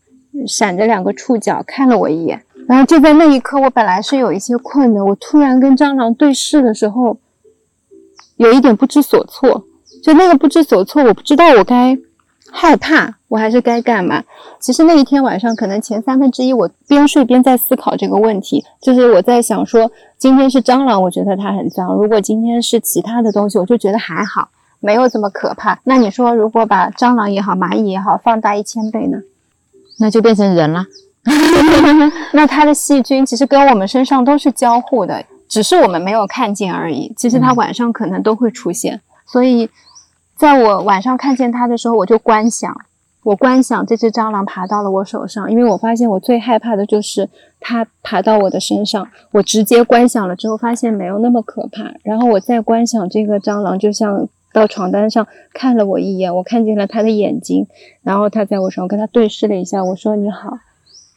[0.46, 2.43] 闪着两个触角看了我一眼。
[2.66, 7.18] 然后就在那一刻，我本来是有一些困的，我突然跟蟑螂对视的时候，
[8.36, 9.64] 有一点不知所措。
[10.02, 11.96] 就那个不知所措，我不知道我该
[12.52, 14.22] 害怕，我还是该干嘛。
[14.60, 24.48] 其实那一天晚上，可能前三分之一我边睡边在思考这个问题，就是我在想说，今天是蟑螂，我觉得它很脏；如果今天是其他的东西，我就觉得还好，
[24.80, 25.80] 没有这么可怕。
[25.84, 29.22] 那你说，如果把蟑螂也好，蚂蚁也好，放大一千倍呢？
[29.98, 30.84] 那就变成人了。
[32.32, 37.12] 那它的细菌其实跟我们身上都是交互的，只是我们没有看见而已。
[37.16, 39.68] 其实它晚上可能都会出现，所以
[40.36, 42.76] 在我晚上看见它的时候，我就观想，
[43.22, 49.08] 我观想这只蟑螂爬到了我手上，因为我发现我最害怕的就是它爬到我的身上。
[49.32, 51.94] 我直接观想了之后，发现没有那么可怕。
[52.02, 57.66] 然后我再观想这个蟑螂，就像到床单上看了我一眼，我看见了它的眼睛，
[58.02, 60.58] 然后它在我手上跟它对视了一下，我说你好。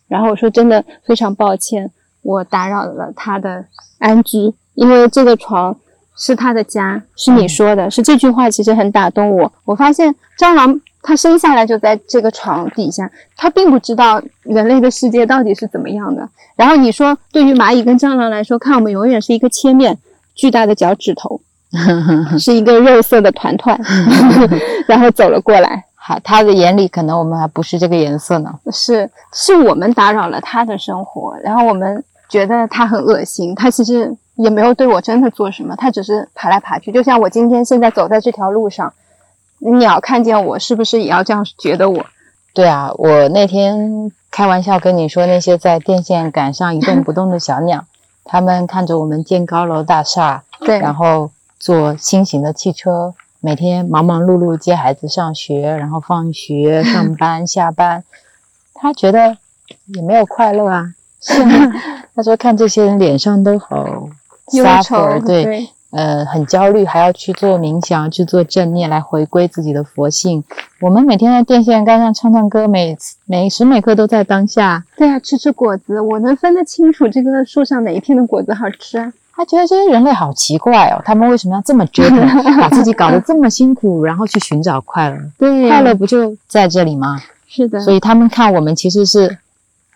[0.07, 1.91] 然后我说真的非常抱歉，
[2.21, 3.65] 我打扰了他的
[3.99, 5.75] 安居，因为这个床
[6.15, 9.51] 是他的家，是你说的，是这句话其实很打动我。
[9.65, 16.27] 我发现蟑螂它生下来就在这个床底下，它并不知道人类的世界到底是怎么样的。
[16.55, 19.97] 然后你说对于蚂蚁跟蟑螂来说，看我们永远是一个切面，
[20.33, 21.39] 巨大的脚趾头，
[22.39, 23.79] 是一个肉色的团团，
[24.87, 25.83] 然后走了过来。
[26.07, 28.57] 好，他的眼里可能我们还不是这个颜色呢。
[28.71, 36.93] 是是我们打扰了他的生活，然后我们觉得他很恶心，他其实也没有对我真的做什么，他只是爬来爬去。
[36.93, 38.93] 就像我今天现在走在这条路上，
[39.59, 42.05] 鸟看见我是不是也要这样觉得我？
[42.53, 47.83] 对啊，我那天开玩笑跟你说，那些在电线杆上一动不动的小鸟，
[48.23, 58.03] 他们看着我们建高楼大厦，对，然后坐新型的汽车，每天忙忙碌碌接孩子上学，然后放学、 上班、下班，
[58.73, 59.37] 他觉得
[59.85, 60.93] 也没有快乐啊。
[61.19, 61.73] 是啊，
[62.15, 64.07] 他说看这些人脸上都好
[64.53, 70.43] 忧 suffer，愁，对，呃，很焦虑，还要去做冥想，去做正念，来回归自己的佛性。
[70.79, 74.85] 我们每天在电线杆上唱唱歌，每每时每刻都在当下。
[74.95, 79.11] 对啊，吃吃果子，我能分得清楚这个树上哪一片的果子好吃啊？
[79.37, 82.19] 他觉得这些人类好奇怪哦，他们为什么要这么折腾，
[82.59, 85.17] 把自己搞得这么辛苦，然后去寻找快乐？
[85.37, 87.21] 对快乐不就在这里吗？
[87.47, 89.37] 是的，所以他们看我们其实是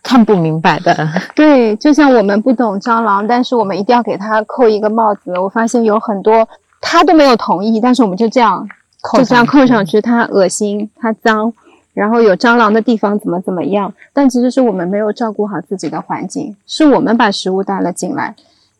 [0.04, 1.10] 看不明白的。
[1.36, 5.34] 对，就像我们不懂蟑螂，但是我们一定要给它扣一个帽子。
[5.40, 6.48] 我发现有很多
[6.80, 8.70] 他都没有同意，但是我们就这样
[9.02, 11.52] 扣就这样扣上去，它恶心，它脏，
[11.96, 18.36] 然后有蟑螂的地方怎么怎么样，但其实是我们没有照顾好自己的环境，是我们把食物带了进来。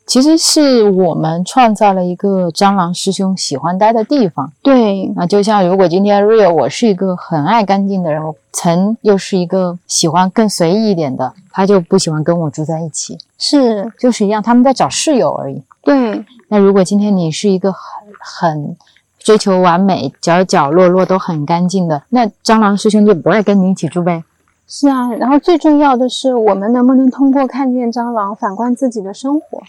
[0.06, 4.52] 其实是我们创造了一个蟑螂师兄喜欢待的地方。
[4.62, 15.64] 对，那就像如果今天 real 我是一个很爱干净的人，我陈又是一个喜欢更随意一点的，他就不喜欢跟我住在一起，是，就是一样，他们在找室友而已。
[15.84, 17.82] 对，那如果今天你是一个很
[18.20, 18.78] 很
[19.18, 24.24] 追求完美，角角落落都很干净的，那蟑螂师兄就不会跟你一起住呗。
[24.68, 25.10] 是啊。
[25.14, 29.62] 然后最重要的是，我们能不能通过看见蟑螂反观自己的生活，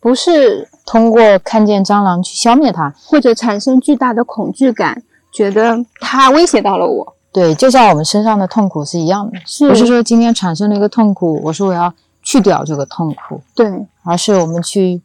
[0.00, 7.14] 不是通过看见蟑螂去消灭它，或者产生巨大的恐惧感，觉得它威胁到了我。
[7.32, 11.92] 对，就像我们身上的痛苦是一样的，是不是说今天产生了一个痛苦，我说我要
[12.22, 15.00] 去掉这个痛苦，对，而是我们去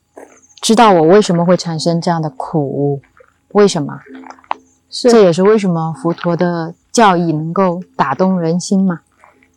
[0.61, 3.01] 知道我为什么会产生这样的苦，
[3.49, 3.99] 为什么？
[4.89, 9.01] 是这也是为什么佛陀的教义能够打动人心嘛。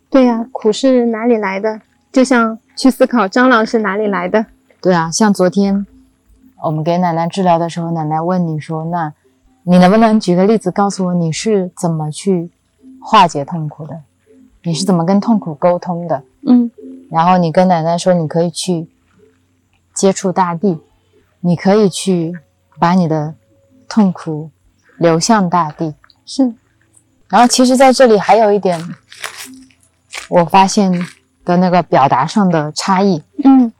[0.08, 1.80] 对呀、苦是哪里来的？
[2.10, 4.46] 就像去思考蟑螂是哪里来的。
[4.86, 5.84] 对啊，像昨天
[6.62, 9.12] 我们给奶奶治疗的时候，奶奶问你说：“那
[9.64, 12.52] 你能不能举个例子告诉我你是怎么去
[13.02, 14.00] 化解痛苦的？
[14.62, 16.70] 你是怎么跟痛苦沟通的？”嗯
[17.10, 18.86] 然后你跟奶奶说，你可以去
[19.92, 20.80] 接触大地，
[21.40, 22.32] 你可以去
[22.78, 23.34] 把你的
[23.88, 24.50] 痛苦
[24.98, 25.96] 流向大地。
[26.24, 26.44] 是
[27.26, 28.80] 然后其实在这里还有一点，
[30.28, 30.92] 我发现
[31.44, 33.72] 的那个表达上的差异，嗯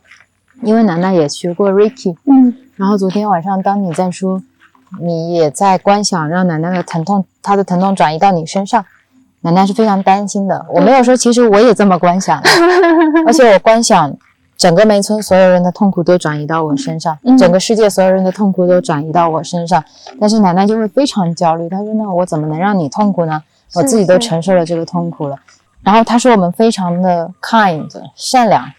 [0.63, 4.43] 因为奶奶也学过 Ricky，嗯然后昨天晚上当你在说，
[5.01, 8.85] 你也在观想让奶奶的疼痛，她的疼痛转移到你身上，
[9.41, 10.67] 奶奶是非常担心的。
[10.71, 12.49] 我没有说，其实我也这么观想的，
[13.27, 14.15] 而且我观想
[14.57, 19.83] 整个梅村所有人的痛苦都转移到我身上，嗯整个世界所有人的痛苦都转移到我身上。
[20.21, 23.43] 但是奶奶就会非常焦虑，她说：“那我怎么能让你痛苦呢？
[23.75, 25.37] 我自己都承受了这个痛苦了。”
[25.83, 28.71] 然后她说我们非常的 kind 善良，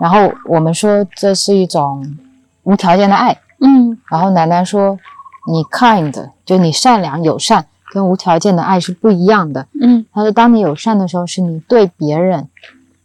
[0.00, 2.16] 然后我们说这是一种
[2.62, 3.36] 无条件的爱。
[3.60, 3.98] 嗯。
[4.08, 4.98] 然后奶奶说
[5.46, 9.66] ：“你 kind 就你善良友善，跟无条件的爱是不一样的。
[9.80, 10.06] 嗯。
[10.12, 12.48] 她说，当你友善的时候，是你对别人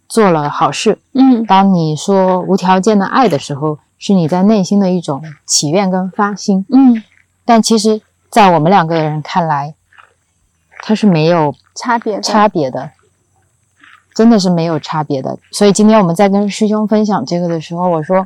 [0.07, 1.45] 做了好事；嗯。
[1.45, 6.65] 当你说无条件的爱的时候，是你在内心的一种祈愿跟发心。
[6.69, 7.03] 嗯，
[7.43, 9.73] 但其实，在我们两个人看来，
[10.79, 12.21] 它是没有差别的。
[12.21, 12.91] 差别的，
[14.15, 15.37] 真的是没有差别的。
[15.51, 18.25] 所以今天我们在跟师兄分享这个的时候，我说，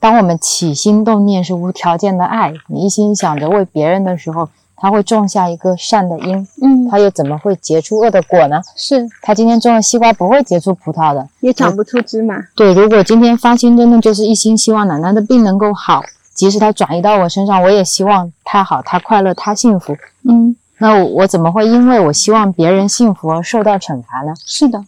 [0.00, 8.60] 当我们起心动念是无条件的爱，你一心想着为别人的时候，他会种下一个善的因，嗯他又怎么会结出恶的果呢？
[8.76, 11.28] 是他今天种了西瓜，不会结出葡萄的。
[11.40, 12.36] 也长不出芝麻。
[12.54, 16.02] 对，如果今天发心真的就是一心希望奶奶的病能够好，
[16.34, 19.96] 即使他转移到我身上，我也希望他好，他快乐，他幸福。
[20.28, 24.34] 嗯，那我我怎么会因为我希望别人幸福而受到惩罚呢？
[24.44, 24.84] 是的。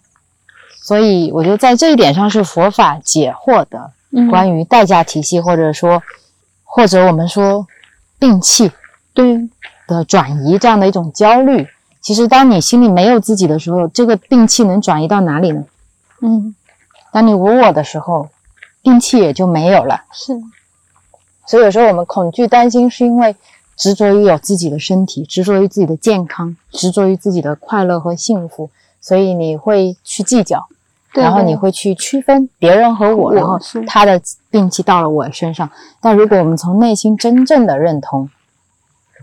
[0.82, 6.02] 所以我觉得在这一点上是佛法解惑的，嗯，关于代价体系，或者说，
[6.64, 7.66] 或者我们说
[8.18, 8.70] 摒弃
[9.12, 9.48] 对
[9.86, 11.66] 的转移这样的一种焦虑。
[12.00, 15.64] 其实，当你心里没有自己的时候，这个病气能转移到哪里呢？
[16.22, 16.54] 嗯
[17.12, 18.28] 当你无我的时候，
[18.82, 20.02] 病气也就没有了。
[20.12, 20.32] 是
[21.46, 23.34] 所以有时候我们恐惧、担心，是因为
[23.78, 28.68] 执着于有自己的身体，执着于自己的健康，执着于自己的快乐和幸福，
[29.00, 30.66] 所以你会去计较，
[31.14, 33.56] 对对然后你会去区分别人和我，然后
[33.86, 34.20] 他的
[34.50, 35.70] 病气到了我身上。
[36.00, 38.28] 但如果我们从内心真正的认同，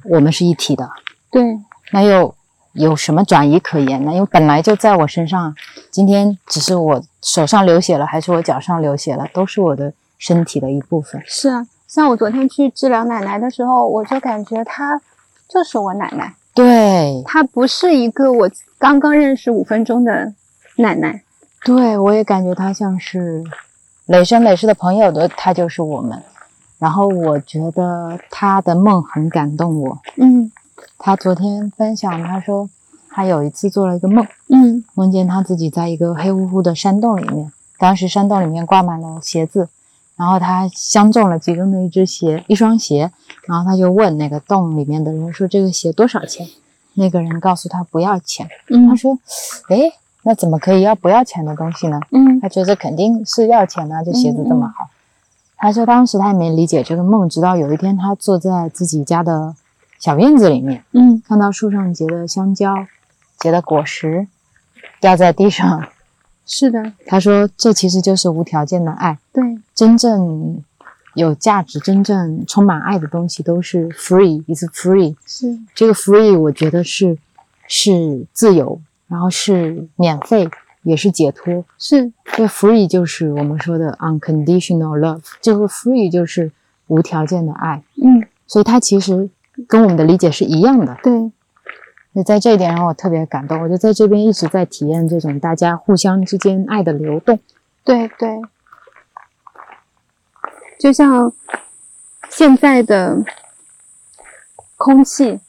[0.05, 0.89] 我们是一体的，
[1.29, 1.59] 对
[1.91, 2.33] 那又
[2.71, 4.13] 有什么转移可言呢？
[4.13, 5.55] 因为本来就在我身上啊，
[5.91, 11.21] 今天只是我手上流血了，还是我脚上流血了，都是我的身体的一部分。
[11.25, 11.67] 是啊。
[11.95, 14.99] 像我昨天去治疗奶奶的时候，我就感觉她
[15.47, 20.33] 就是我奶奶，对，她不是一个我刚刚认识五分钟的
[20.75, 21.23] 奶奶。
[21.63, 23.41] 对，我也感觉她像是
[24.07, 26.21] 累生累世的朋友的，她就是我们。
[26.77, 29.97] 然后我觉得她的梦很感动我。
[30.17, 30.51] 嗯
[30.97, 32.69] 她昨天分享，她说
[33.09, 39.69] 他有一次做了一个梦，嗯梦见他自己在一个黑乎乎的山洞里面，当时山洞里面挂满了鞋子，
[40.15, 43.11] 然后他相中了其中的一只鞋，一双鞋，
[43.47, 46.47] 然后他就问那个洞里面的人说：“这个鞋多少钱？”
[46.97, 48.47] 那个人告诉他不要钱。
[48.67, 49.19] 他嗯说
[49.67, 49.91] ：“诶，
[50.23, 54.89] 那怎么可以要不要钱的东西呢？”嗯他觉得肯定是要钱啊，这鞋子这么好。
[55.57, 59.53] 他说当时他也没理解这个梦，直到有一天他坐在自己家的
[59.99, 62.73] 小院子里面，嗯看到树上结的香蕉、
[63.39, 64.27] 结的果实
[65.01, 65.85] 掉在地上，
[66.45, 70.63] 是的，他说这其实就是无条件的爱，对真正
[71.13, 75.15] 有价值、真正充满爱的东西都是 free，is free。
[75.25, 77.17] 是这个 free 我觉得是
[77.67, 80.49] 是自由，然后是免费，
[80.83, 81.65] 也是解脱。
[81.77, 86.51] 是这个 free 就是我们说的 unconditional love，这个 free 就是
[86.87, 89.29] 无条件的爱，嗯所以它其实
[89.67, 90.97] 跟我们的理解是一样的。
[91.03, 91.11] 对
[92.13, 97.37] 所以在这一点让我特别感动，我就在这边一直在体验这种大家互相之间爱的流动。
[97.83, 98.41] 对对，
[100.79, 101.31] 就像
[102.29, 103.23] 现在的
[104.77, 105.39] 空气，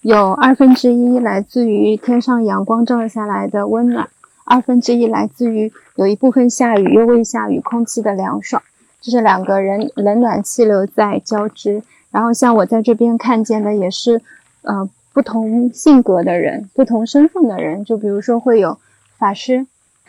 [0.00, 4.08] 有二分之一来自于天上阳光照下来的温暖，
[4.44, 8.62] 二分之一来自于有一部分下雨又未下雨，空气的凉爽，
[9.00, 11.82] 这是两个人冷暖气流在交织。
[12.10, 14.22] 然后像我在这边看见的也是，
[14.62, 18.78] 呃，不同性格的人，不同身份的人，就比如说会有
[19.18, 19.66] 法师，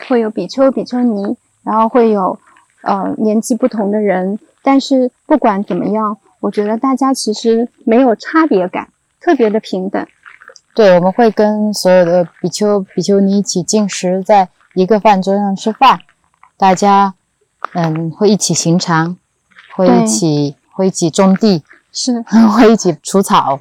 [0.08, 2.38] 会有比丘、比丘尼，然后会有
[2.80, 8.90] 呃年纪不同的人，但是不管怎么样，我觉得大家其实没有差别感，
[9.20, 10.06] 特别的平等。
[10.74, 16.00] 对，我们会跟所有的比丘、比丘尼一起进食，在一个饭桌上吃饭，
[16.56, 17.14] 大家
[17.74, 19.16] 嗯会一起行禅，
[19.74, 22.22] 会一起会一起种地，是，
[22.56, 23.60] 会一起除草，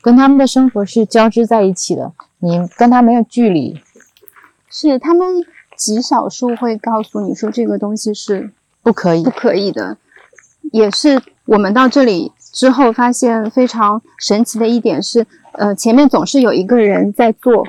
[0.00, 2.12] 跟他们的生活是交织在一起的。
[2.38, 3.82] 你跟他没有距离，
[4.70, 5.44] 是他们
[5.76, 8.50] 极少数会告诉你说这个东西是
[8.82, 9.30] 不可以不。
[9.30, 9.96] 可以的，
[10.76, 17.66] 也是我们到这里之后发现非常神奇的一点是，呃，前面总是有一个人在做，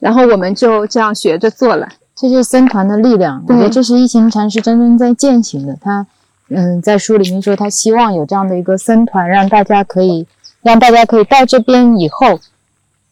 [0.00, 1.88] 然后我们就这样学着做了。
[2.16, 3.40] 这就是僧团的力量。
[3.46, 5.78] 我对觉得这是一行禅师真正在践行的。
[5.80, 6.04] 他，
[6.48, 10.26] 嗯，在书里面说，他希望有这样的一个僧团，让大家可以，
[10.62, 12.40] 让大家可以到这边以后，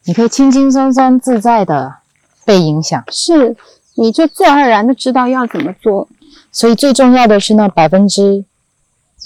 [0.03, 1.95] 你可以轻轻松松、自在的
[2.43, 3.01] 被影响。
[3.09, 3.55] 是，
[3.95, 6.09] 你就自然而然的知道要怎么做。
[6.51, 8.43] 所以最重要的是那百分之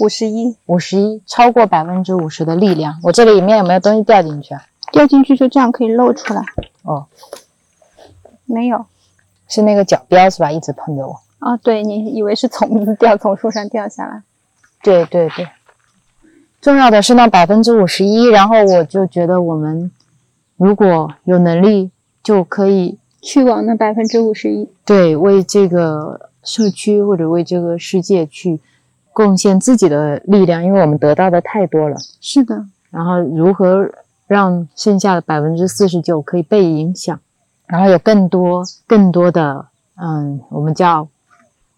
[0.01, 2.99] 五十一五十一，超过百分之五十的力量。
[3.03, 4.63] 我这里面有没有东西掉进去啊？
[4.91, 6.43] 掉进去就这样可以露出来，
[6.81, 7.05] 哦，
[8.45, 8.83] 没有。
[9.47, 10.51] 是那个角标是吧？
[10.51, 11.13] 一直碰着我。
[11.39, 14.23] 哦，对你以为是虫子掉从树上掉下来，
[14.81, 15.47] 对对对，
[16.59, 18.25] 重要的是那百分之五十一。
[18.25, 19.91] 然后我就觉得我们
[20.57, 21.91] 如果有能力，
[22.23, 24.67] 就可以去往那百分之五十一。
[24.83, 28.59] 对为这个社区或者为这个世界去
[29.13, 31.97] 贡献自己的力量，因为我们得到的太多了。
[32.19, 33.89] 是的，然后如何
[34.27, 37.19] 让剩下的百分之四十九可以被影响，
[37.65, 41.07] 然后有更多更多的嗯，我们叫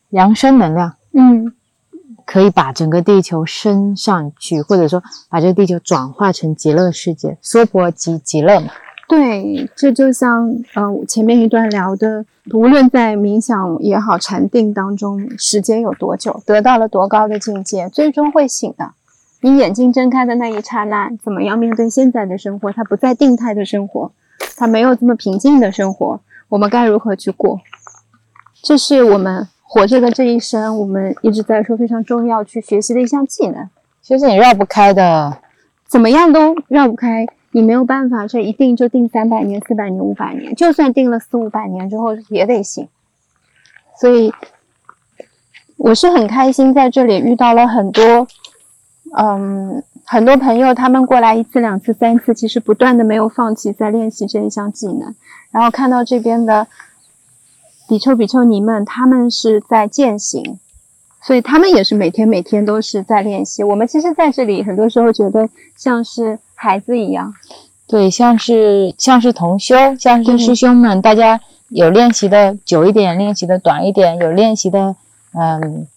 [0.09, 0.93] 扬升能量。
[1.11, 1.53] 嗯，
[2.25, 8.71] 可以把整个地球升上去，或者说把这个地球转化成极乐世界，娑婆即极乐嘛。
[9.16, 18.89] 对，这就像呃前面一段聊的，无论在冥想也好、禅定当中，时间有多久，得到了多高的境界，最终会醒的。
[19.41, 22.72] 你眼睛睁开的那一刹那，怎么样面对现在的生活？
[22.72, 24.11] 它不再定态的生活，
[24.57, 27.59] 它没有这么平静的生活，我们该如何去过？
[28.64, 33.70] 这是我们活着的这一生，我们一直在说非常重要去学习的一项技能。
[34.01, 35.38] 其实你绕不开的，
[35.88, 42.88] 怎么样都绕不开，你没有办法，这一定就定三百年、四百年、五百年，就算定了四五百年之后也得行。
[43.95, 44.34] 所以，
[45.78, 48.28] 我是很开心在这里遇到了很多，
[49.16, 55.14] 嗯，很多朋友，他们过来一次、两次、三次，其实不断的没有放弃在练习这一项技能，
[55.51, 56.68] 然后看到这边的
[57.88, 60.60] 比丘、比丘尼们，他们是在践行。
[61.26, 63.63] 所以他们也是每天每天都是在练习。
[63.63, 67.34] 我们其实在这里很多时候觉得像是孩子一样，
[67.88, 74.95] 对，像是像是同修，像是对师兄们，大家有练习的久一点，练习的短一点，有练习的
[75.34, 75.88] 嗯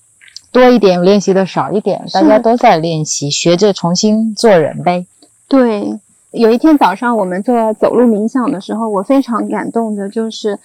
[0.53, 5.07] 多一点，有练习的少一点，大家都在练习，学着重新做人呗。
[5.49, 5.99] 对，
[6.31, 10.59] 有一天早上我们做走路冥想的时候，我非常感动的就是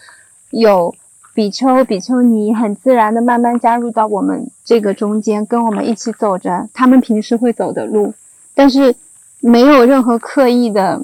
[0.49, 0.95] 有
[1.34, 8.14] 比丘、比丘尼很自然的慢慢加入到我们这个中间，跟我们一起走着他们平时会走的路，
[8.53, 8.94] 但是
[9.40, 11.02] 没有任何刻意的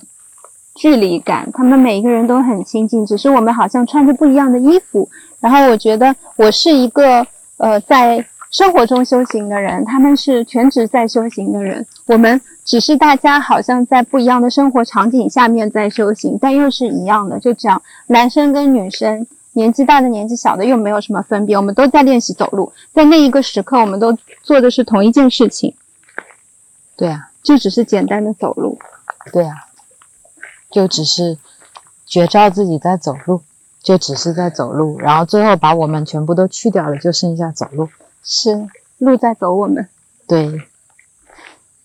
[0.75, 5.07] 距离感，他们每一个人都很亲近，只是我们好像穿着不一样的衣服。
[5.39, 7.25] 然后我觉得我是一个
[7.55, 19.25] 呃在生活中修行的人，他们是全职在修行的人，我们只是大家好像在不一样的生活场景下面在修行，但又是一样的，就这样，男生跟女生。
[19.57, 25.73] 年纪大的、年纪小的又没有什么分别，我们都在练习走路，在那一个时刻，我们都做的是同一件事情，
[26.95, 28.77] 对啊，就只是简单的走路。
[29.33, 29.55] 对啊，
[30.69, 31.39] 就只是
[32.05, 33.41] 觉照自己在走路，
[33.81, 37.89] 就只是在走路，然后最后把我们全部都去掉了，就剩下走路。
[38.23, 38.69] 是
[38.99, 39.89] 路在走我们。
[40.27, 40.61] 对，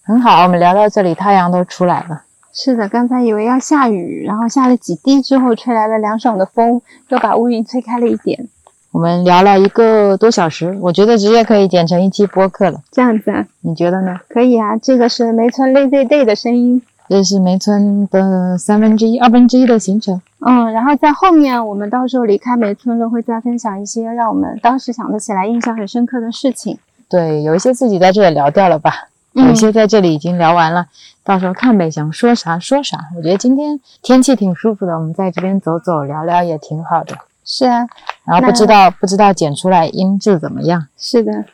[0.02, 2.24] 很好，我们聊到这里，太阳都出来了。
[2.52, 8.48] 是的，刚才以为要下雨，然后下了几滴之后，吹来了凉爽的风，又把乌云吹开了一点。
[8.90, 14.20] 我们聊了一个多小时，我觉得直接可以剪成一期播客了，这样子啊，你觉得呢？
[14.28, 14.76] 可以啊。
[14.76, 20.20] 这个是梅村 Lazy Day 的声音，这是梅村的三分之一、二分之一的行程。
[20.40, 26.76] 嗯，然后在后面，我们到时候离开梅村了，会再分享一些让我们当时想得起来、印象很深刻的事情。
[27.08, 30.86] 对，有一些自己在这里聊掉了吧，有一些在这里已经聊完了，
[31.24, 32.98] 到时候看呗，想说啥说啥。
[33.16, 37.16] 我觉得今天天气挺舒服的，我们在这边走走聊聊也挺好的。
[37.44, 37.86] 是啊，
[38.24, 41.44] 然后不知道不知道剪出来音质怎么样，是的。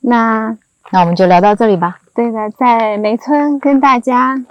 [0.00, 0.56] 那
[0.90, 1.98] 那我们就聊到这里吧。
[2.14, 4.42] 对的，在梅村跟大家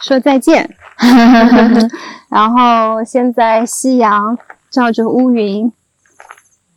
[0.00, 0.74] 说再见。
[2.28, 4.38] 然后现在夕阳
[4.70, 5.72] 照着乌云，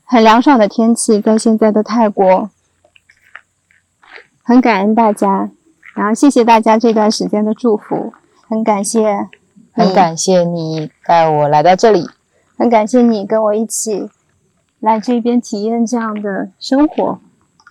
[0.04, 2.50] 很凉爽的天气，在现在的泰国。
[4.44, 5.50] 很感恩大家，
[5.96, 8.14] 然后谢谢大家这段时间的祝福，
[8.48, 9.28] 很感谢，
[9.74, 12.08] 很感谢你带我来到这里，
[12.58, 14.10] 很感谢你跟我一起
[14.80, 17.18] 来这边体验这样的生活。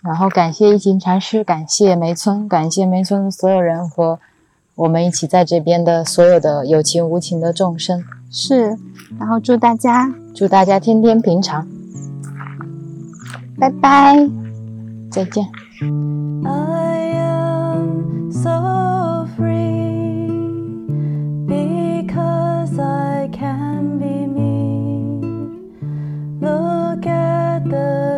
[0.03, 4.19] 然后感谢一行禅师，感谢梅村，感谢梅村的所有人和
[4.75, 8.03] 我们一起在这边的所有的有情无情的众生。
[8.31, 8.77] 是，
[9.19, 11.67] 然后祝大家祝大家天天平常，
[13.59, 14.29] 拜拜，
[15.11, 15.47] 再见。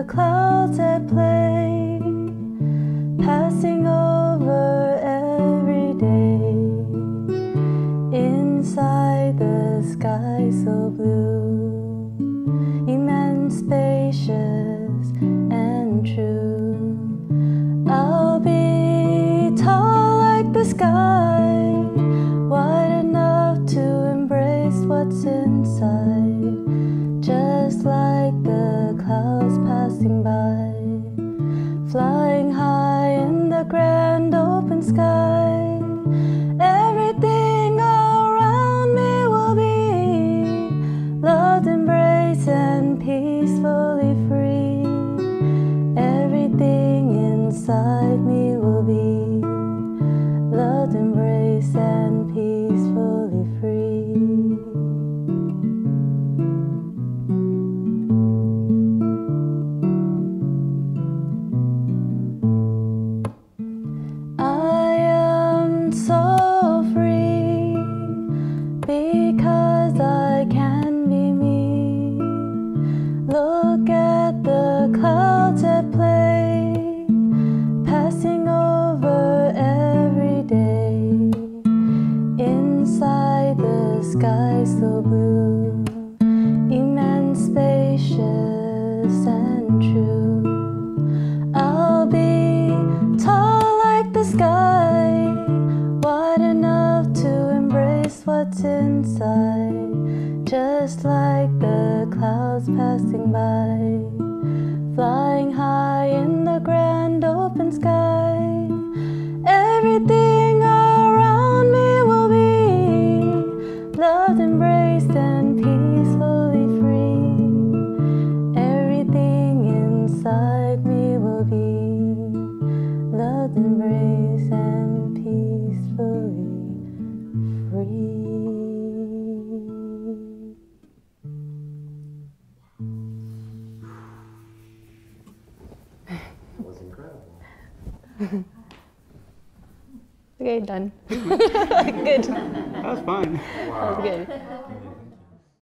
[0.06, 1.98] Clouds at play,
[3.24, 6.54] passing over every day.
[8.16, 11.25] Inside the sky so blue,